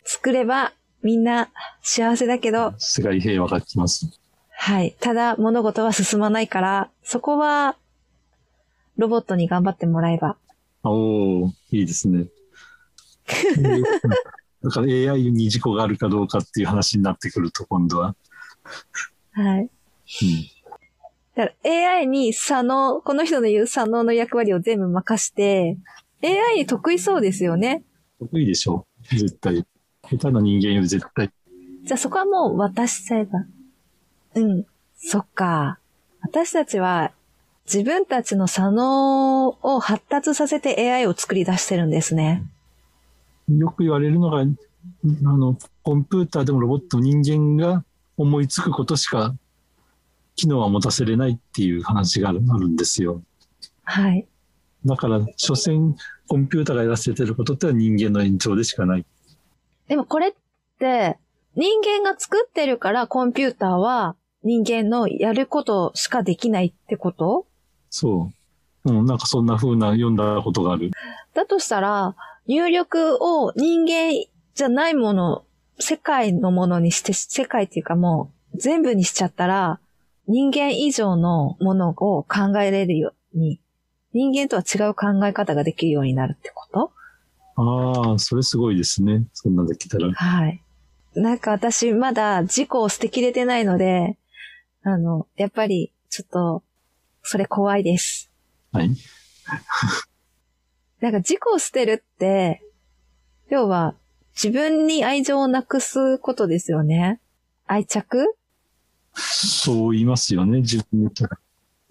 [0.04, 1.50] 作ればみんな
[1.82, 4.06] 幸せだけど、世界平和が来ます。
[4.50, 4.96] はい。
[5.00, 7.76] ただ物事は進まないから、そこは
[8.96, 10.36] ロボットに頑張ってもらえば。
[10.82, 12.26] おおいいですね。
[14.62, 18.14] だから AI に事故があるかどうかっていう話になってくると、今度は。
[19.32, 19.60] はい。
[19.60, 19.70] うん、
[21.34, 25.76] だから AI に左脳、この人の言う左脳の役割を全部任して、
[26.22, 27.84] AI に得意そうですよね。
[28.18, 29.16] 得意でしょう。
[29.16, 29.66] 絶対。
[30.08, 31.30] 下手な人間より絶対。
[31.84, 33.44] じゃあそこはもう渡しちゃえば。
[34.34, 34.66] うん。
[34.96, 35.78] そっか。
[36.22, 37.12] 私たちは
[37.66, 42.42] 自分たちの左脳を発達させて AI を作り出してるんですね。
[43.48, 44.44] よく言われるのが、あ
[45.04, 47.84] の、コンピューターでもロボットも人間が
[48.16, 49.34] 思いつくことしか
[50.34, 53.22] 機能は持たせれないっていう話があるあるんですよ。
[53.84, 54.26] はい。
[54.84, 55.96] だから、所詮
[56.28, 59.06] コンピューターがやらせてることってのは人間の延長でしかない。
[59.88, 60.34] でもこれっ
[60.78, 61.18] て
[61.54, 67.46] 人間が作ってるからコンピューターは人間のやることしかできないってこと？
[67.90, 68.30] そ
[68.84, 68.92] う。
[68.92, 70.90] うん、なんかそんな風な読んだことがある。
[71.36, 72.16] だとしたら、
[72.48, 74.12] 入力を人間
[74.54, 75.44] じゃないもの、
[75.78, 79.78] 世界のものにして、世界っていうかもう全部にしちゃったら、
[80.26, 83.60] 人間以上のものを考えれるように、
[84.12, 86.92] 人間とは違う考え方ができるようになるってこと？
[87.56, 89.26] ああ、それすごいですね。
[89.34, 90.10] そんなできたら。
[90.12, 90.62] はい。
[91.14, 94.18] なんか私まだ事故を捨てきれてないので、
[94.82, 96.62] あの、やっぱりちょっと、
[97.22, 98.30] それ怖いです。
[98.72, 98.90] はい。
[101.00, 102.62] なんか事故を捨てるって、
[103.50, 103.94] 要は
[104.34, 107.20] 自分に愛情をなくすことですよね。
[107.66, 108.34] 愛着？
[109.14, 110.60] そう言いますよね。
[110.60, 111.12] 自分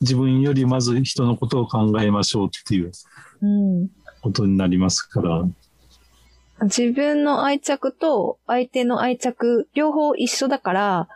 [0.01, 2.91] 自分よりまず人のことを考えましょうっていう
[3.41, 3.89] うん。
[4.21, 5.43] ことになりますから。
[6.63, 11.09] 自分の愛着と相手の愛着、両方一緒だから、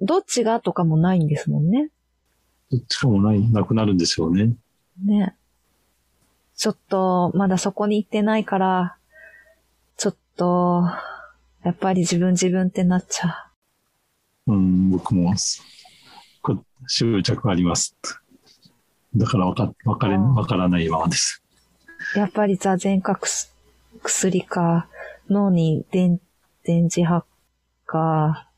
[0.00, 1.90] どっちがとかもないんですもんね。
[2.70, 4.54] どっちかもない、なくなるんでしょうね。
[5.04, 5.36] ね。
[6.56, 8.96] ちょっと、まだそこに行ってないから、
[9.96, 10.84] ちょっと、
[11.64, 13.50] やっぱり自分自分ってなっちゃ
[14.46, 15.34] うん、僕も、
[16.42, 17.96] こ執着あります。
[19.14, 21.42] だからわか、わかれ、わからないままです。
[22.16, 22.18] う。
[22.18, 23.18] やっぱり座禅か
[24.02, 24.88] 薬か、
[25.30, 26.20] 脳に電、
[26.64, 27.24] 電磁波
[27.86, 28.48] か、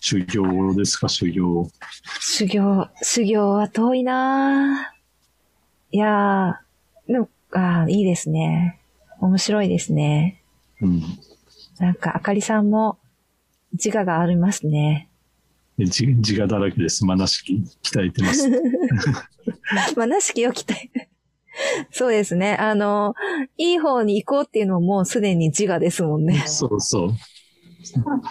[0.00, 1.68] 修行ですか、修行。
[2.20, 4.98] 修行、修行は遠いなぁ
[5.90, 6.67] いやー、
[7.08, 8.80] でも、あーいいですね。
[9.20, 10.42] 面白いですね。
[10.80, 11.02] うん。
[11.78, 12.98] なんか、あかりさんも
[13.72, 15.08] 自我がありますね。
[15.76, 17.04] で自自我だらけです。
[17.04, 18.48] まなしき鍛えてます。
[19.96, 20.90] まあ、なしきを期待。
[21.90, 22.56] そうですね。
[22.56, 23.14] あの、
[23.56, 26.42] いい方に行こうっていうのももうすでに自我ですもんね。
[26.46, 27.10] そうそう。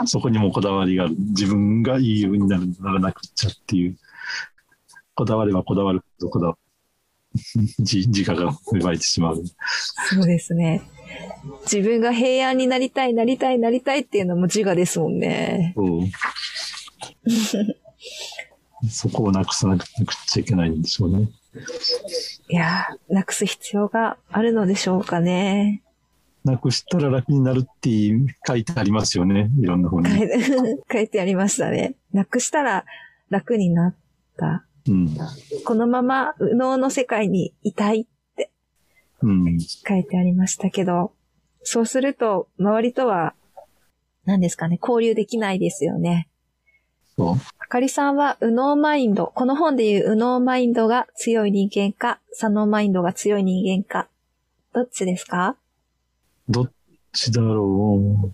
[0.05, 1.15] そこにもこだわりがある。
[1.17, 3.97] 自分がいいようになるならなくっちゃっていう。
[5.15, 6.59] こだわればこだわるほどこだわる。
[7.79, 9.43] 自自我が芽生えてしまう。
[10.09, 10.81] そうですね。
[11.63, 15.73] 自分が平安になりたい、なりたい、なりたいっていうのも自我ですもんね。
[15.75, 16.01] そう。
[18.89, 19.85] そこをなくさなく
[20.27, 21.29] ちゃいけないんでしょうね。
[22.49, 25.81] いやー、なくす必要があるのでしょうかね。
[26.43, 27.89] なくしたら楽になるって
[28.47, 29.49] 書いてありますよね。
[29.59, 30.09] いろんな本に。
[30.91, 31.95] 書いて ありましたね。
[32.13, 32.85] なくしたら
[33.29, 33.95] 楽になっ
[34.37, 34.63] た。
[34.87, 35.17] うん。
[35.65, 38.51] このまま右脳の世界にいたいって
[39.21, 39.59] うん。
[39.59, 41.13] 書いてありましたけど、
[41.63, 43.33] そうすると周りとは
[44.25, 46.29] 何ですかね、交流できないですよね。
[47.19, 54.07] あかりさんは右脳マインド、この本でいう右脳マインドが強い人間か、左脳マインドが強い人間か、
[54.73, 55.55] どっちですか？
[56.47, 56.71] どっ
[57.13, 58.33] ちだろう？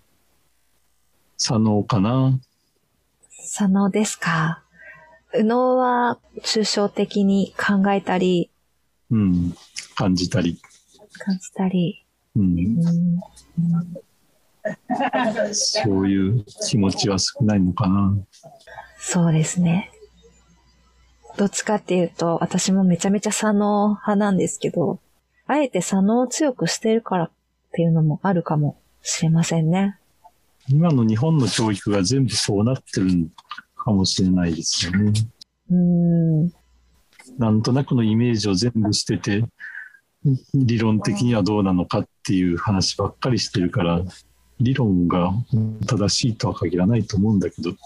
[1.38, 2.38] 左脳かな？
[3.30, 4.63] 左脳ですか？
[5.34, 8.50] 右脳は抽象的に考えたり、
[9.10, 9.54] うん。
[9.94, 10.60] 感じたり。
[11.18, 12.04] 感じたり、
[12.36, 12.58] うん。
[12.58, 13.20] うん
[15.52, 18.16] そういう気持ちは少ないのかな。
[18.98, 19.90] そうですね。
[21.36, 25.00] どっちかっていうと、私もめちゃめちゃ左脳派なんですけど、
[25.46, 27.30] あえて左脳を強くしてるからっ
[27.72, 29.98] ていうのもあるかもしれませんね。
[30.68, 33.28] 今の日本の教育が全部そうなってる
[33.84, 35.12] かもしれないですよね。
[35.70, 35.76] うー
[36.46, 36.52] ん。
[37.38, 39.44] なんとなくのイメージを全部捨てて、
[40.54, 44.02] 理論的にはどうなのかっていう話ばっかりしてるから、
[44.58, 45.32] 理論が
[45.86, 47.76] 正しいとは限らないと思うんだけど、う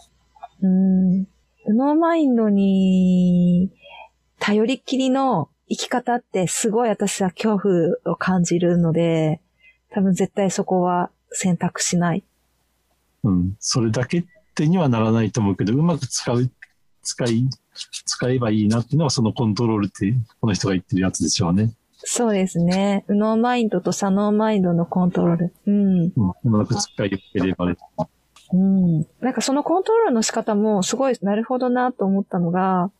[0.63, 1.27] ーん。
[1.67, 3.71] 右脳マインドに
[4.39, 9.41] 頼りっきりの生き方ってすごい私は恐怖を感じるので、
[9.91, 12.25] 多分絶対そこは選択しない。
[13.25, 13.57] うん。
[13.59, 14.25] それだけっ
[14.59, 16.51] てにはならないと思うけど、うまく使う、
[17.03, 17.49] 使い、
[18.05, 21.73] 使えばいいなっていうのはそのコントロールって、この人が言ってるやつでしょうね。
[22.01, 23.05] そうですね。
[23.09, 25.55] 右脳マインドと左脳マインドのコントロール。
[25.67, 26.01] うん。
[26.01, 26.13] うん。
[26.45, 27.77] うまく使いよければね。
[28.53, 29.07] うん。
[29.21, 32.91] なんかそのコントロールの仕方もすごいなるほどなと思ったのが、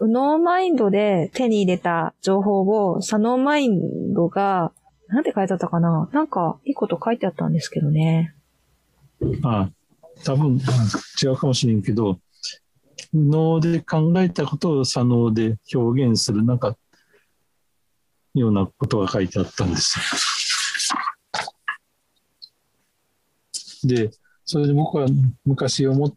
[0.00, 4.72] 右脳マインドで手に入れた情報を左脳マインドが、
[5.08, 6.08] なんて書いてあったかな？
[6.12, 8.34] なんかいいこと書いてあったんですけどね。
[9.42, 9.70] ああ、
[10.24, 10.60] 多分
[11.22, 12.18] 違うかもしれんけど、
[13.14, 16.76] 脳で考えたことを左脳で表現する、なんか、
[18.34, 20.04] ようなことが書いてあったんですよ。
[23.88, 24.10] で、
[24.44, 25.06] それで僕は
[25.44, 26.12] 昔思っ、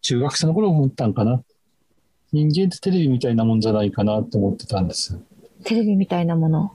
[0.00, 1.42] 中学生の頃思ったんかな。
[2.32, 5.18] 人間ってテレビみたいなもんじゃないかなと思ってたんです。
[5.64, 6.72] テレビみたいなもの。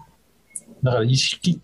[0.84, 1.60] だから意識、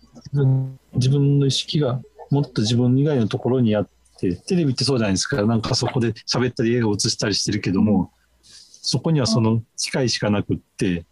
[0.94, 2.00] 自分の意識が
[2.30, 5.44] もっと自分以外のところにあって、テレビってそうじゃないですか。
[5.44, 11.04] なんかそこで喋ったり映画を映したりしてるけども、そこにはその機械しかなくって、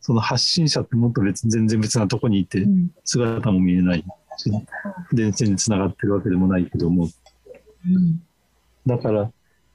[0.00, 2.90] その発信者ってもっと別全然別なとこにいてう、ん。
[3.04, 4.04] 姿も見えない
[4.36, 4.50] し、
[5.12, 7.08] 電線につながってるわけでもないけども、
[7.86, 8.22] うん。
[8.86, 9.32] だから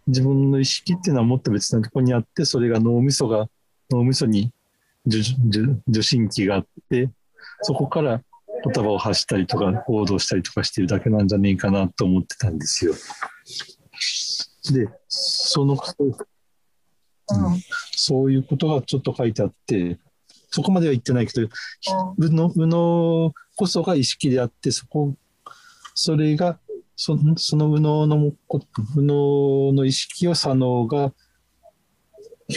[0.07, 3.49] 自分の意識っていうのはもっと別なところにあって、それが脳みそが、
[3.89, 4.51] 脳みそに
[5.05, 7.09] 受信機があって、
[7.61, 8.21] そこから
[8.63, 12.93] 言葉を発したりとか行動したりとかしてるだけなんじゃねえかなと思ってたんですよ。
[14.73, 15.79] で、その、うん
[17.91, 19.99] そういうことがちょっと書いてあって、
[20.49, 21.47] そこまでは言ってないけど、
[22.17, 25.13] 右脳右脳こそが意識であって、そこ、
[25.93, 26.59] それが、
[26.95, 28.61] そのその右脳のこ、
[28.95, 31.13] 右脳の意識を左脳が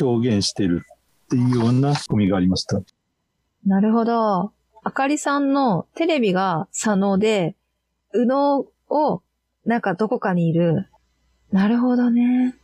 [0.00, 0.86] 表現してる
[1.24, 2.80] っていうような仕組みがありました。
[3.66, 4.52] なるほど。
[4.84, 7.56] あかりさんのテレビが左脳で、
[8.14, 9.22] 右脳を
[9.64, 10.88] なんかどこかにいる。
[11.52, 12.56] なるほどね。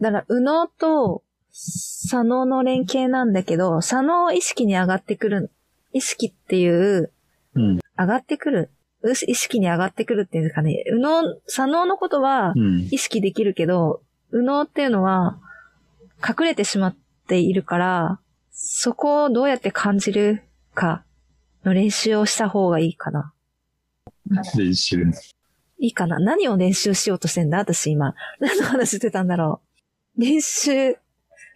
[0.00, 5.50] だから右脳と左脳の連携なんだけど、左脳意識に上がってくる。
[5.92, 7.10] 意識っていう、
[7.54, 7.80] うん。
[7.98, 8.70] 上がってくる。
[9.02, 10.84] う意識に上がってくるっていうんですかね。
[10.86, 12.88] 右脳、左脳のことはうん。
[12.90, 15.38] 意識できるけど、右脳っていうのは
[16.22, 16.96] 隠れてしまっ
[17.28, 20.42] ているから、そこをどうやって感じる
[20.74, 21.05] か
[21.66, 23.32] の練習をした方がいいかな。
[24.56, 25.02] 練習。
[25.78, 27.58] いいかな何を練習しようとしてんだ？
[27.58, 28.14] 私今。
[28.40, 29.60] 何の話してたんだろ
[30.16, 30.20] う。
[30.20, 30.96] 練習。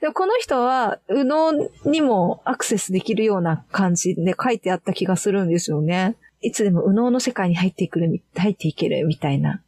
[0.00, 1.52] でもこの人は、右脳
[1.84, 6.16] にもアクセスできるような感じで書いてあった気がするんですよね。
[6.40, 9.62] いつでも右脳の世界に入っていくるみ、入っていけるみたいな。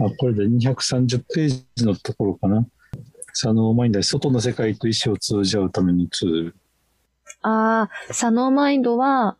[0.00, 2.66] あ、これで230ページのところかな。
[3.32, 6.56] 左脳マインドで外の世界と意思を通じ合うためのツール。
[7.42, 9.36] ああ、左脳マインドは、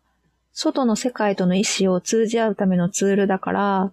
[0.53, 3.91] 外の世界との意思を通じ合うためのツールだから、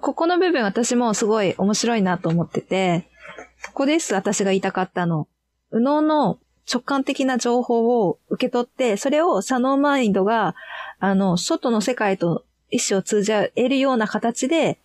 [0.00, 3.08] ここの部分私もすごい面白いなと思ってて、
[3.66, 5.26] ここです私が言いたかったの。
[5.72, 6.38] 右脳の
[6.72, 10.54] 直感的な情報を受け取って、それを左脳マインドが、
[10.98, 14.78] あの、外の世界と意思を通じ合えるような形で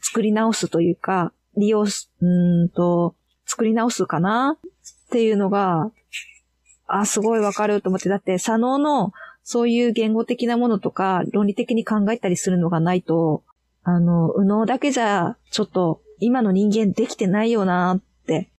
[0.00, 3.14] 作り直すというか、利用す、うんと、
[3.46, 5.90] 作り直すかなっていうのが、
[6.86, 8.08] あ、すごいわかると思って。
[8.08, 9.12] だって、左脳の
[9.50, 13.44] そういう言語的なものとか、論理的に考えたりするのがないと、
[13.82, 18.50] あの、右脳だけじゃ、ちょっと、今の人間できてないよなって。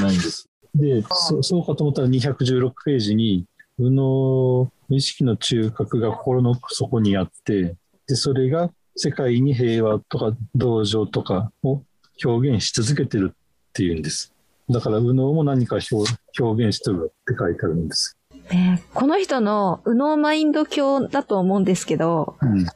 [0.00, 0.48] ないんです。
[0.74, 3.44] で、そそうかと思ったら216ページに、
[3.76, 11.82] 右脳意識の中核が心の底にあって、で、それが世界に平和とか同情とかを
[12.24, 14.32] 表現し続けてるっていうんです。
[14.70, 18.17] だから、右脳も何か表表現してるって書いてあるんです。
[18.50, 22.66] ねこの人の右脳マインド教だと思うんですけど、うん。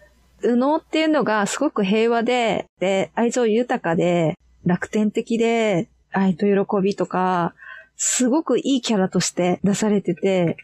[0.43, 7.55] 右脳っていうのがすごく平和で、で、愛情豊かで、楽天的で、愛と喜びとか、
[7.97, 10.57] すごくいいキャラとして出されてて、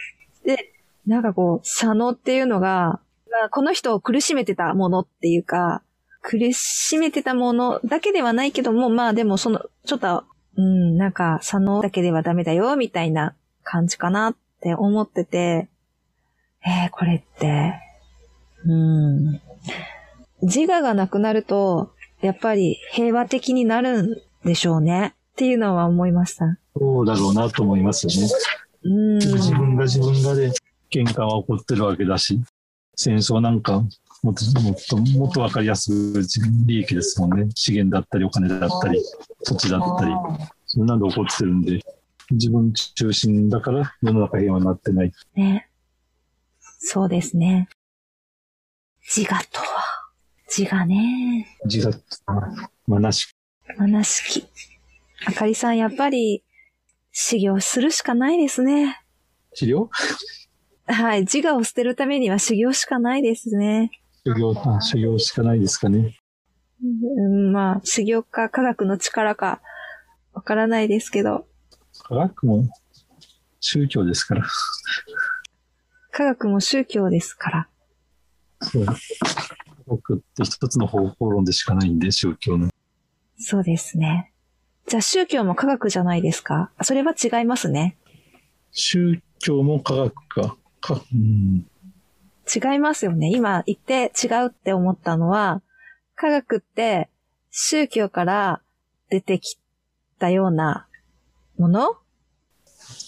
[0.44, 0.72] で、
[1.06, 5.82] なんかこう、左脳っていうのが、まあこの人を苦しめてたものっていうか、
[6.22, 10.24] 苦しめてたものだけではないけども、まあでもその、ちょっと、
[10.56, 15.68] うん、なんか左脳だけではダメだよ、みたいな感じかなって思ってて、
[16.66, 17.74] えー、これって、
[18.64, 19.40] うん。
[20.42, 25.14] 自我がなくなると、やっぱり平和的になるんでしょうね。
[25.32, 26.58] っていうのは思いました。
[26.76, 28.28] そうだろうなと思いますよね。
[28.82, 29.18] うん。
[29.18, 30.50] 自分が自分がで
[30.90, 32.40] 喧嘩は起こってるわけだし、
[32.96, 33.84] 戦争なんか
[34.22, 36.22] もっともっともっとわかりやすく
[36.66, 37.48] 利益ですもんね。
[37.54, 39.00] 資源だったりお金だったり
[39.44, 40.12] 土地だったり、
[40.66, 41.80] そんなんで起こってるんで、
[42.30, 45.12] 自分中心だから世の中平和になってない。
[45.34, 45.68] ね。
[46.60, 47.68] そうですね。
[49.00, 49.66] 自我とは？
[50.48, 51.46] 自我ね。
[51.64, 51.92] 自我、
[52.86, 53.34] まなし。
[53.78, 54.46] まなしき。
[55.26, 56.44] あかりさん、やっぱり、
[57.10, 59.00] 修行するしかないですね。
[59.54, 59.88] 治療
[60.86, 61.20] はい。
[61.22, 63.90] 自我を捨てるためには修行しかないですね。
[64.24, 66.16] 修行、あ修行しかないですかね。
[66.82, 69.60] うん、まあ、修行か科学の力か、
[70.32, 71.47] わからないですけど、
[72.08, 72.64] 科学も
[73.60, 74.46] 宗教ですから。
[76.10, 77.68] 科学も宗教ですから。
[78.62, 78.86] そう。
[78.86, 78.94] 科
[79.88, 82.70] 学って一つの方法論でしかないんで、宗教の。
[83.36, 84.32] そうですね。
[84.86, 86.70] じゃあ宗教も科学じゃないですか？
[86.80, 87.98] それは違いますね。
[88.70, 90.56] 宗教も科学か。
[90.80, 91.66] かうん、
[92.46, 93.30] 違いますよね。
[93.30, 95.60] 今言って違うって思ったのは、
[96.14, 97.10] 科学って
[97.50, 98.62] 宗教から
[99.10, 99.58] 出てき
[100.18, 100.87] たような
[101.58, 101.96] もの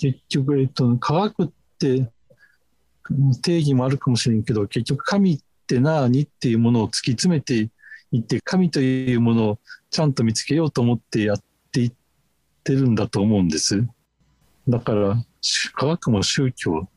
[0.01, 1.48] 結局、えっと、科学っ
[1.78, 2.11] て
[3.42, 7.70] 定義もあるかもしれんけど、結局神って何っていうものを突き詰めて
[8.12, 9.59] いって、神というものを
[9.90, 11.42] ちゃんと見つけようと思ってやっ
[11.72, 11.92] ていっ
[12.64, 13.86] てるんだと思うんです。
[14.68, 16.88] だから、し科学も宗教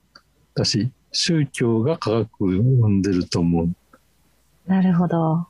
[0.55, 3.75] だし、宗教が科学を生んでると思う。
[4.65, 5.47] なるほど。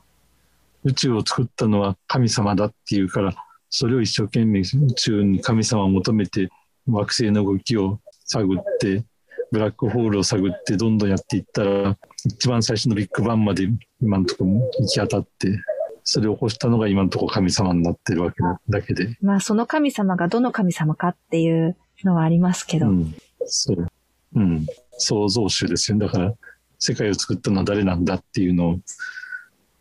[0.84, 3.34] 宇宙を作ったのは神様だっていうから、
[3.76, 6.48] それを一生懸命宇宙に神様を求めて、
[6.86, 9.04] 惑星の動きを探って、
[9.50, 13.68] ブラックホールを探ってどんどんやっていったら、一番最初のビッグバンまで
[14.00, 15.58] 今のところ行き当たって、
[16.04, 19.18] それを起こしたのが今のところ神様になってるわけだだけで。
[19.20, 22.86] まあその神様がどの神様かっていうのはありますけど。
[22.86, 23.12] うん。
[23.44, 23.88] そう。
[24.36, 24.66] うん。
[24.98, 25.98] 創造主ですよ。
[25.98, 26.32] だから、
[26.78, 28.80] 世界を作ったのは誰なんだっていうのを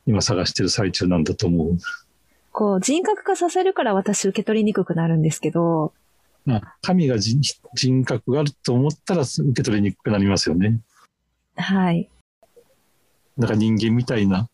[0.07, 1.77] 今探してる最中なんだと思う。
[2.53, 5.91] こう人格化させるから私受け取りにくくなるんですけど、
[6.45, 7.39] まあ、神が人
[7.73, 10.79] 人格があると思ったら受け取りにくくなりますよね。
[11.55, 12.09] はい。
[13.37, 14.47] だから人間みたいな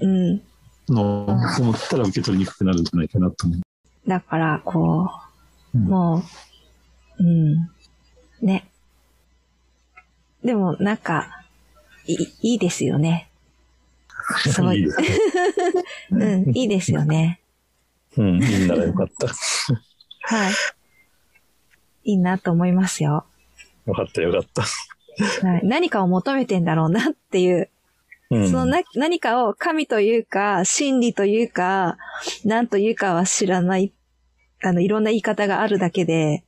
[0.00, 0.42] うん。
[0.88, 1.26] のを
[1.60, 3.60] 思ったら受け取りにくくなるんじゃないかなと思う。
[4.08, 5.10] だから、こ
[5.74, 6.22] う、うんも
[7.18, 7.70] う、うん。
[8.40, 8.68] ね。
[10.44, 11.44] でも、なんか、
[12.06, 13.28] いいいいですよね。
[14.52, 14.86] そうい。
[16.10, 17.40] うん、いいですよね。
[18.16, 19.28] うん、いいならよかった。
[19.28, 20.52] はい。
[22.04, 23.24] いいなと思いますよ。
[23.86, 24.62] よかったよかった。
[24.62, 27.70] はい、何かを求めてんだろうなっていう、
[28.30, 31.96] うん、そのな何かを神というか、真理というか、
[32.44, 33.92] 何というかは知らない、
[34.62, 36.44] あの、いろんな言い方があるだけで、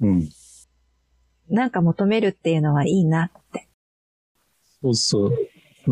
[0.00, 0.28] うん。
[1.48, 3.68] なんか求めるっていうのはいいなって。
[4.82, 5.38] そうそう。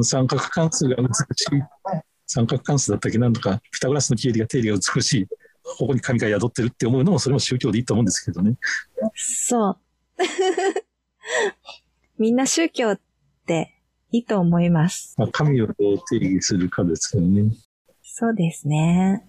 [0.02, 1.10] 三角関数が美し
[1.56, 1.62] い。
[2.26, 3.18] 三角関数だったっけ？
[3.18, 5.26] なんとか、ピタゴラスの定理が定理が美しい。
[5.78, 8.56] ここに神が宿ってるって思うのも、それも宗教でいいと思うんですけどね。
[9.14, 9.78] そう。
[12.18, 13.00] みんな宗教っ
[13.46, 13.74] て
[14.12, 15.14] いいと思います。
[15.18, 15.74] まあ、神をどう
[16.08, 17.52] 定義するかですよね。
[18.02, 19.26] そうですね。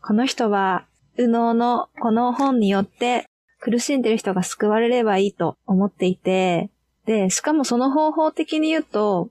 [0.00, 0.86] この人は、
[1.18, 3.26] 右脳のこの本によって
[3.60, 6.70] 苦しんでる人が救われればいいと思っていて、
[7.04, 9.30] で、しかもその方法的に言うと、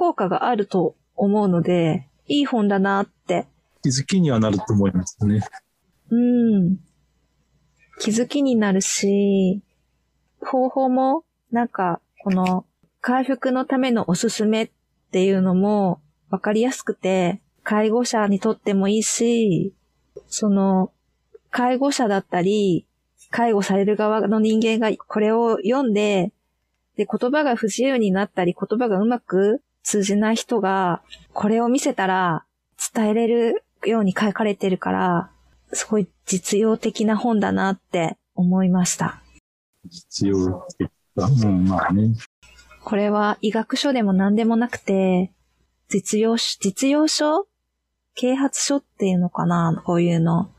[0.00, 3.46] 効果があると思うので、いい本だなって。
[3.82, 5.42] 気づきにはなると思いますね。
[6.08, 6.78] うん。
[8.00, 9.60] 気づきになるし、
[10.40, 12.64] 方法も、なんか、この、
[13.02, 14.70] 回復のためのおすすめっ
[15.12, 19.74] ていうのもわかりやすくて、介護者にとってもいいし、
[20.28, 20.92] その、
[21.50, 22.86] 介護者だったり、
[23.30, 26.32] 介護される側の人間がこれを読んで、
[26.96, 31.02] で、言葉が不自由になったり、言葉がうまく通じない人が、
[31.32, 32.44] これを見せたら
[32.94, 35.30] 伝えれるように書かれてるから、
[35.72, 39.22] すごい実用的な本だなって思いました。
[39.88, 41.26] 必要的か。
[41.26, 42.14] うん、まあね。
[42.82, 45.32] これは医学書でも何でもなくて、
[45.88, 47.46] 実用書、実用書？
[48.14, 49.80] 啓発書っていうのかな？
[49.84, 50.50] こういうの。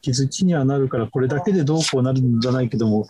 [0.00, 3.08] 気づきにはなるから、これだけでどうこうなるんじゃないけども、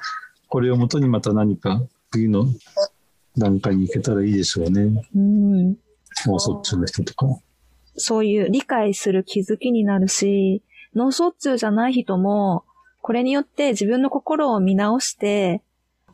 [0.49, 2.47] これをもとにまた何か次の？
[3.39, 5.03] 段階に行けたらいいでしょうね。
[5.15, 5.77] うん。
[6.27, 7.27] 脳卒中の人とか。
[7.97, 10.63] そういう理解する気づきになるし、
[10.95, 12.65] 脳卒中じゃない人も、
[13.03, 15.63] これによって自分の心を見直して、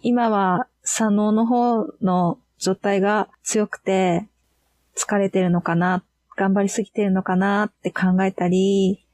[0.02, 4.28] 今は左脳の方の状態が強くて、
[4.96, 6.04] 疲れてるのかな、
[6.36, 9.04] 頑張りすぎてるのかなって考えたり、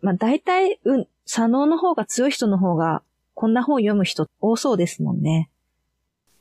[0.00, 3.02] まあ大体、うん、左脳の方が強い人の方が、
[3.34, 5.50] こんな本読む人多そうですもんね。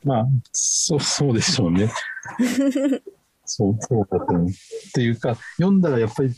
[0.04, 1.91] まあ、そう、 そうでしょうね。
[3.45, 4.47] そう、そうだと思う。
[4.47, 4.52] っ
[4.93, 6.34] ていうか、読んだらやっぱり意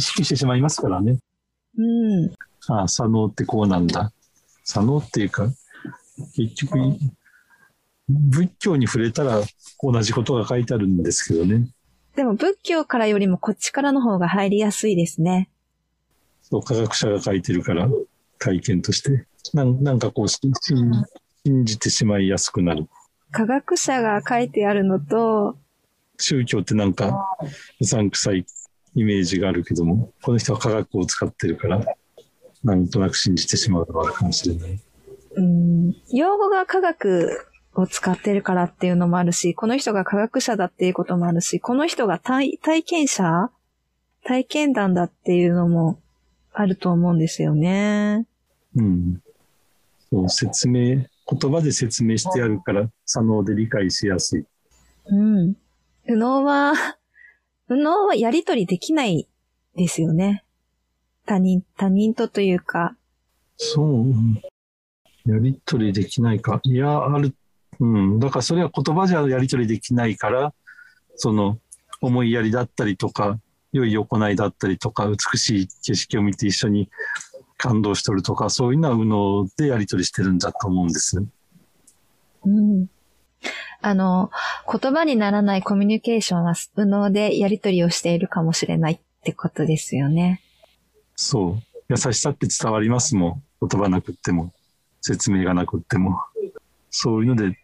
[0.00, 1.18] 識してしまいますからね。
[1.76, 2.32] うん。
[2.68, 4.12] ああ、左脳ってこうなんだ。
[4.64, 5.52] 左脳っていうか、
[6.34, 6.78] 結局、
[8.08, 9.42] 仏教に触れたら
[9.82, 11.68] 同じことが書いてあるんですけどね。
[12.16, 15.50] でも仏教からよりもこっちからの方が入りやすいですね。
[16.42, 17.88] そう、科学者が書いてるから、
[18.38, 19.26] 体験として。
[19.52, 20.52] なんなんかこう、信
[21.44, 22.88] 信じてしまいやすくなる。
[23.34, 25.58] 科学者が書いてあるのと、
[26.18, 27.36] 宗教ってなんか、
[27.80, 28.46] うさんくさい
[28.94, 31.84] イメージがあるけども、この人は科学を使ってるから、
[32.62, 34.80] なんとなく信じてしまうのがあるかもしれない。
[35.36, 43.50] うん、用語が科学を使ってるからっていうのもあるし、この人が科学者だっていうこともあるし、この人が体体験者？
[44.22, 45.98] 体験談だっていうのも
[46.52, 48.26] あると思うんですよね。
[48.76, 49.20] うん。
[50.08, 54.44] そう、説明、言葉で説明してあるから、左脳で理解しやすい。
[55.06, 55.56] うん。
[56.06, 56.74] 右脳は、
[57.68, 59.28] 右脳はやりとりできない
[59.74, 60.44] ですよね。
[61.26, 62.96] 他人、他人とというか、
[63.56, 64.12] そう。
[65.30, 66.60] やりとりできないか。
[66.64, 67.34] いや、ある。
[67.80, 68.18] うん。
[68.18, 70.52] だからそれは言葉じゃやりとりできないから、
[71.16, 71.58] その、
[72.00, 73.38] 思いやりだったりとか、
[73.72, 76.90] 良い行いだったりとか、美しい景色を見て一緒に
[77.56, 81.22] 感動しとるとか、そういうのは右脳でやりとりしてるんだと思うんです。
[82.44, 82.86] うん。
[83.80, 84.30] あの、
[84.70, 90.40] 言葉にならないコミュニケーションは右脳でやりとりをしているかもしれないってことですよね。
[91.16, 91.62] そう。
[91.88, 93.68] 優しさって伝わりますもん。
[93.68, 94.52] 言葉なくっても、
[95.00, 96.18] 説明がなくっても。
[96.90, 97.58] そういうので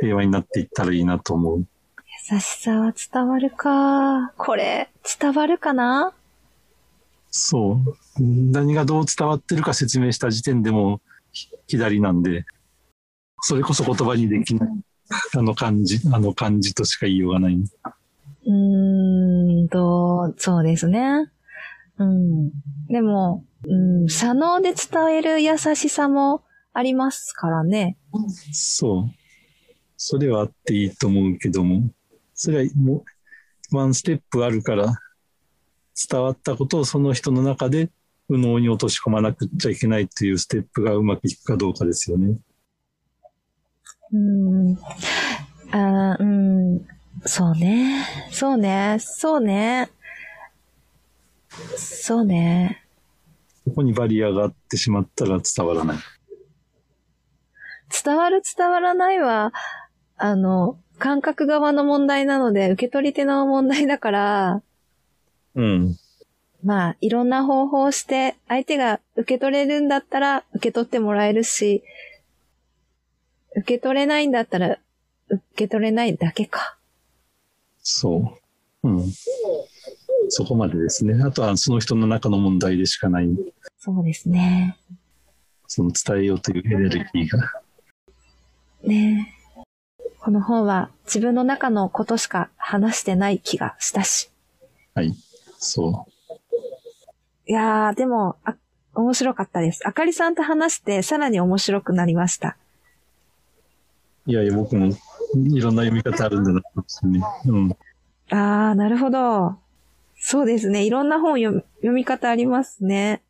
[0.00, 1.66] 平和になっていったらいいなと思う。
[2.30, 4.32] 優しさは伝わるか。
[4.36, 4.88] これ、
[5.20, 6.14] 伝わるかな？
[7.36, 7.80] そ
[8.18, 8.22] う。
[8.22, 12.46] 何がどう伝わってるか説明した時点でもひ左なんで、
[13.42, 14.70] それこそ言葉にできない。
[15.36, 17.54] あの感じ、あの感じとしか言いようがない。
[17.54, 21.30] うーんと、そうですね。
[21.98, 22.50] うん。
[22.88, 27.98] でも、うん、左脳で伝える優しさもありますからね。
[28.52, 29.10] そう。
[29.96, 31.90] それはあっていいと思うけども、
[32.34, 33.04] それはも
[33.70, 34.92] う、ワンステップあるから、
[36.10, 37.90] 伝わったことをその人の中で、
[38.28, 42.36] 右脳に落とし込まなくっちゃいけないっていうステップがうまくいくかどうかですよね。
[44.12, 44.76] うん。
[45.72, 46.86] あーうん。
[47.24, 48.04] そうね。
[48.30, 48.98] そうね。
[49.00, 49.90] そうね。
[51.76, 52.84] そうね。
[53.64, 55.96] そこにバリアがあってしまったら伝わらない。
[58.04, 58.42] 伝わる？
[58.56, 59.52] 伝わらないは、
[60.16, 64.62] あの、感覚側の問題なので、受け取り手の問題だから、
[65.56, 65.96] うん。
[66.62, 71.82] まあ、いろんな方法をして、相手が受け取れるんだったら、受け取ってもらえるし、
[73.56, 74.78] 受け取れないんだったら、
[75.28, 76.76] 受け取れないだけか。
[77.82, 78.38] そ
[78.82, 78.88] う。
[78.88, 79.12] うん。
[80.28, 81.22] そこまでですね。
[81.22, 83.28] あとはその人の中の問題でしかない。
[83.78, 84.76] そうですね。
[85.68, 87.62] その伝えようというエネルギーが。
[88.82, 89.36] ねえ
[90.20, 94.30] この本は自分の中のことしか話してない気がしたし。
[94.94, 95.14] はい。
[95.58, 96.06] そ
[97.46, 98.56] いやー、でも、あ、
[98.94, 99.86] 面白かったです。
[99.86, 102.56] あかりさんと話してさらに面白くなりました。
[104.26, 104.30] う。
[104.30, 106.60] いやいや、僕もいろんな読み方あるんだな
[107.02, 107.20] ね。
[107.46, 107.76] うん。
[108.30, 109.56] あー、なるほど。
[110.18, 110.84] そうですね。
[110.84, 113.22] いろんな本読み読み方ありますね。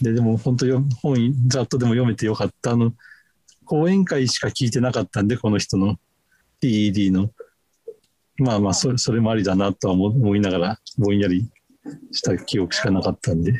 [0.00, 1.16] で、でも本当よ本
[1.48, 2.72] ざっとでも読めてよかった。
[2.72, 2.92] あの、
[3.64, 5.96] 講演会しか聞いてなかったんで、この人の
[6.62, 7.30] TED の。
[8.38, 11.50] まあまあ、それそれもありだなとは思思いながら、ぼんやり
[12.12, 13.54] した記憶しかなかったんで。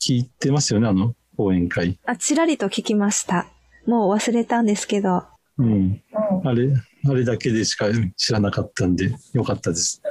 [0.00, 1.98] 聞いてますよね、あの講演会。
[2.06, 3.46] あ、ちらりと聞きました。
[3.86, 5.24] もう忘れたんですけど。
[5.58, 6.02] うん。
[6.44, 6.72] あれ、
[7.08, 10.02] あれだけでしか知らなかったんで、よかったです。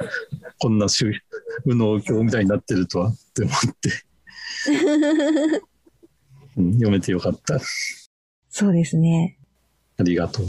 [0.60, 1.12] こんな宗
[1.66, 3.90] 右脳教みたいになってるとはって思って。
[6.58, 7.60] うん、読めてよかった。
[8.50, 9.38] そうですね。
[9.98, 10.46] ありがとう。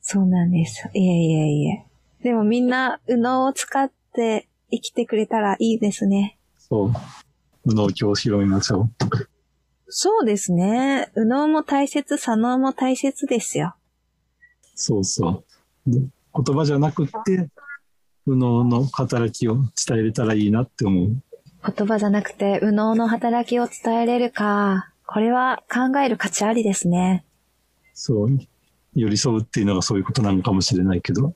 [0.00, 0.88] そうなんです。
[0.94, 1.86] いえいえいえ。
[2.22, 6.38] でもみんな、右脳を使って生きてくれたらいいですね。
[6.58, 6.92] そう。
[7.64, 8.90] 右脳教を広めましょう。
[9.88, 11.10] そうですね。
[11.16, 13.74] 右脳も大切、左脳も大切ですよ。
[14.74, 15.44] そうそ
[15.86, 15.90] う。
[15.90, 17.48] で言葉じゃなくって、
[18.26, 19.56] 右脳の働きを
[19.86, 21.22] 伝えれたらいいなって思う。
[21.76, 24.90] 言葉じゃなくて、右脳の働きを伝えれるか。
[25.06, 27.24] これは考える価値ありですね。
[27.92, 28.38] そう。
[28.94, 31.34] 寄り添うっていうのがそういうことなのかもしれないけど、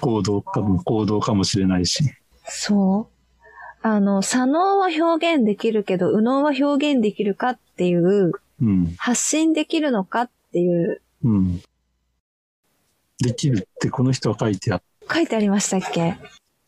[0.00, 2.04] 行動かも、行動かもしれないし。
[2.48, 3.86] そう。
[3.86, 8.94] あの、左脳は表現できるけど、右脳は表現できるかっていう、うん。
[8.96, 11.62] 発信できるのかっていう、うん。
[13.20, 14.82] できるってこの人は書いてあっ
[15.12, 16.16] 書いてありましたっけ？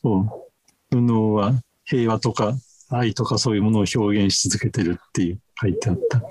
[0.02, 0.96] そう。
[0.96, 1.54] 右脳は
[1.84, 2.54] 平和とか
[2.88, 6.22] 愛とかそういうものを表現し続けてるっていう書いてあった。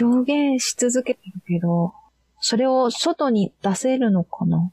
[0.00, 1.94] 表現し続けてるけど、
[2.40, 4.70] それを外に出せるのかな？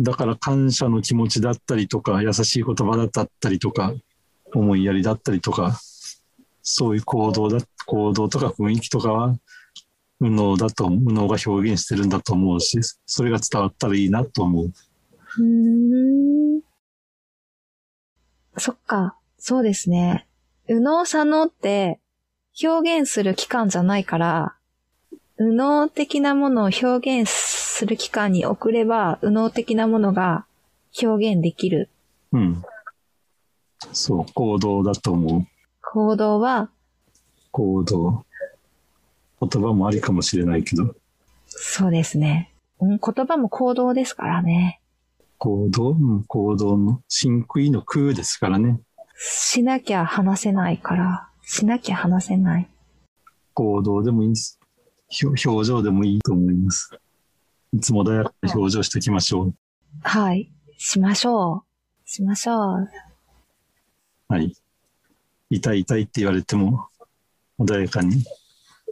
[0.00, 3.92] だから感謝の気持ちだったりとか、優しい言葉だったりとか、
[4.52, 5.78] 思いやりだったりとか、
[6.62, 9.36] そういう行動だ、行動とか雰囲気とかは、
[10.20, 14.72] 無能だと、無能が表現してるんだと思うし、それが伝わったらいいなと思う。
[15.38, 16.60] うん。
[18.56, 20.26] そっか、そうですね。
[20.68, 22.00] 右脳左脳って
[22.62, 24.54] 表現する期間じゃないから、
[25.38, 27.30] 右脳的なものを表現
[27.76, 30.46] する期間に送れば、右脳的なものが
[31.02, 31.90] 表現できる。
[32.30, 32.62] うん。
[33.92, 35.46] そう、行動だと思う。
[35.82, 36.70] 行動は、
[37.50, 38.24] 行動。
[39.40, 40.94] 言葉もありかもしれないけど、
[41.48, 42.52] そうですね。
[42.78, 44.80] うん言葉も行動ですからね。
[45.38, 48.78] 行動、うん行動の、真空の空ですからね。
[49.16, 52.68] しなきゃ話せないから、しなきゃ話せない。
[53.52, 54.60] 行動でもいいです。
[55.26, 56.96] 表情でもいいと思います。
[57.74, 59.54] いつも穏やかな表情していきましょう？
[60.02, 60.50] はい。
[60.78, 61.64] しましょ
[62.06, 62.08] う。
[62.08, 62.88] しましょう。
[64.28, 64.54] はい。
[65.50, 66.86] 痛い痛いって言われても、
[67.58, 68.24] 穏やかに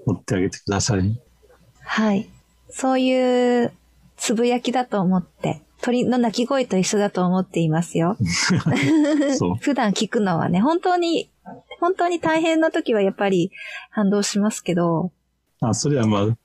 [0.07, 1.21] 持ってあげてください。
[1.85, 2.29] はい。
[2.71, 3.73] そういう
[4.17, 8.17] つぶやきだと思って、鳥の鳴き声と一緒だと思っていますよ。
[9.61, 11.31] 普段聞くのはね、本当に、
[11.81, 13.51] 本当に大変な時はやっぱり
[13.91, 15.13] 反動しますけど、
[15.61, 16.37] あ、それはまあ、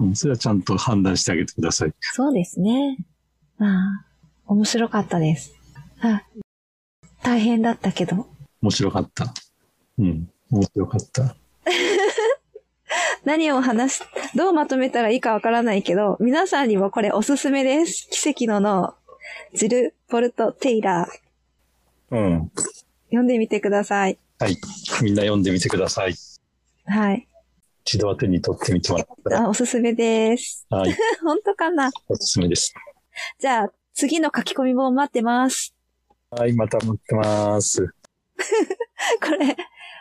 [0.00, 1.92] うん、それはちゃんと判断してあげてください。
[2.00, 2.98] そうですね。
[3.58, 4.04] まあ、
[4.46, 5.54] 面白かったです。
[6.00, 6.22] あ
[7.22, 8.26] 大変だったけど、
[8.60, 9.32] 面白かった。
[9.98, 11.36] うん、面白かった。
[13.24, 14.02] 何を話し、
[14.34, 18.08] どうまとめたらいいかわからないけど、皆さんにもこれおすすめです。
[18.10, 18.94] 奇跡の脳、
[19.54, 22.16] ジル・ポルト・テイラー。
[22.16, 22.52] うん。
[23.06, 24.18] 読んでみてください。
[24.38, 24.56] はい。
[25.02, 26.14] みんな読んでみてください。
[26.86, 27.26] はい。
[27.86, 29.42] 一度は手に取ってみてもらったら。
[29.44, 30.66] あ、おすすめです。
[30.70, 30.96] はい。
[31.22, 31.90] 本当かな？
[32.08, 32.72] おすすめです。
[33.38, 35.74] じゃあ、次の書き込み本待ってます。
[36.30, 37.82] はい、また待ってます。
[39.22, 39.54] これ、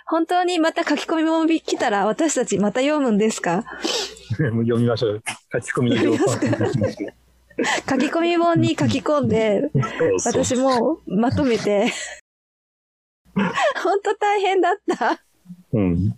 [0.08, 3.58] 本当にまた書き込み本来たら私たちまた読むんですか？
[4.54, 5.24] もう読みましょう。
[5.52, 6.46] 書き込みの情書き
[8.08, 9.70] 込み本に書き込んで、
[10.24, 11.92] 私もまとめて。
[13.36, 15.22] 本当大変だった。
[15.74, 16.16] うん。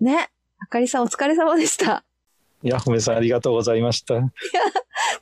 [0.00, 0.30] ね。
[0.58, 2.04] あかりさんお疲れ様でした。
[2.62, 4.14] いや、ほめさんありがとうございました。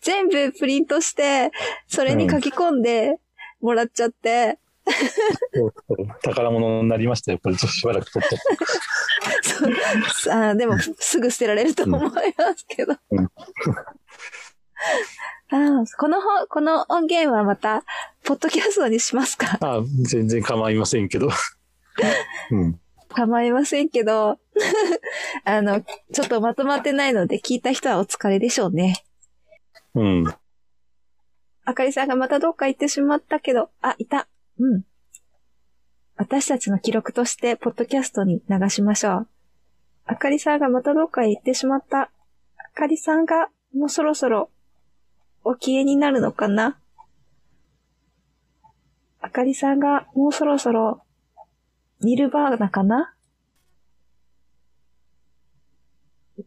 [0.00, 1.50] 全部プリントして、
[1.88, 3.18] それに書き込んで
[3.61, 4.59] もらっちゃって、
[5.55, 7.38] そうそう宝物になりましたよ。
[7.42, 8.36] これちょっとしばらく取って。
[10.14, 12.11] そうあでもすぐ捨てられると思いま
[12.57, 12.94] すけど。
[13.11, 13.28] うん
[15.55, 17.84] あこの本、この音源はまた、
[18.33, 19.59] ポッドキャストにしますか？
[19.61, 21.28] あ全然構いませんけど。
[22.51, 22.80] うん。
[23.11, 24.39] 構いませんけど、
[25.45, 29.05] あの、ちょっとまとまってないので聞いた人はお疲れでしょうね。
[29.95, 30.35] うん。
[31.66, 34.28] あかりさんがまたどっか行ってしまったけど、あ、いた。
[34.59, 34.85] うん。
[36.16, 39.28] 私たちの記録として、ポッドキャストに流しましょう。
[40.07, 42.01] あかりさんがまたどっかへ行ってしまった。
[42.01, 42.11] あ
[42.74, 44.49] かりさんがもうそろそろ
[45.45, 46.78] お消えになるのかな？
[49.25, 51.01] あかりさんがもうそろそろ
[52.01, 53.14] ニルバーナかな？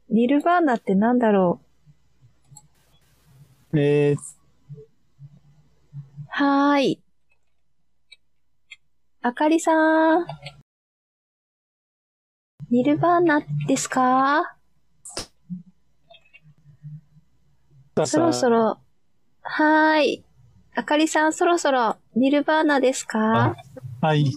[0.10, 1.62] ニルバーナってなんだろ
[3.72, 3.80] う？
[3.80, 4.18] えー、
[6.28, 7.02] はーい。
[9.22, 10.26] あかりさん。
[12.70, 14.58] ニルバーナですか？
[18.06, 18.80] そろそろ。
[19.42, 20.25] はーい。
[20.76, 23.56] あかりさん、そろそろニルバーナですか？
[24.02, 24.32] はい。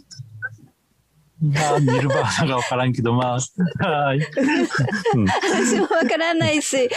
[1.41, 3.36] まあ、ニルバーナがわからんけど、ま
[3.80, 4.18] あ、はい。
[4.18, 5.26] うん。
[5.26, 6.89] 私もわからないし、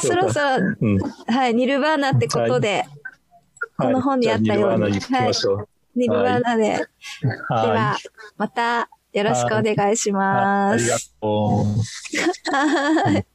[0.00, 0.98] そろかそろ、うん。
[1.32, 2.84] はい、ニルバーナってことで、
[3.78, 5.68] この本にあったようにはいニルバーナに行きましょう。
[5.94, 6.68] ニルバーナで、で
[7.48, 7.70] はい。
[7.70, 7.96] は、
[8.38, 11.14] またよろしくお願いしはいまありがす。
[11.20, 12.52] とう。
[12.54, 13.26] はい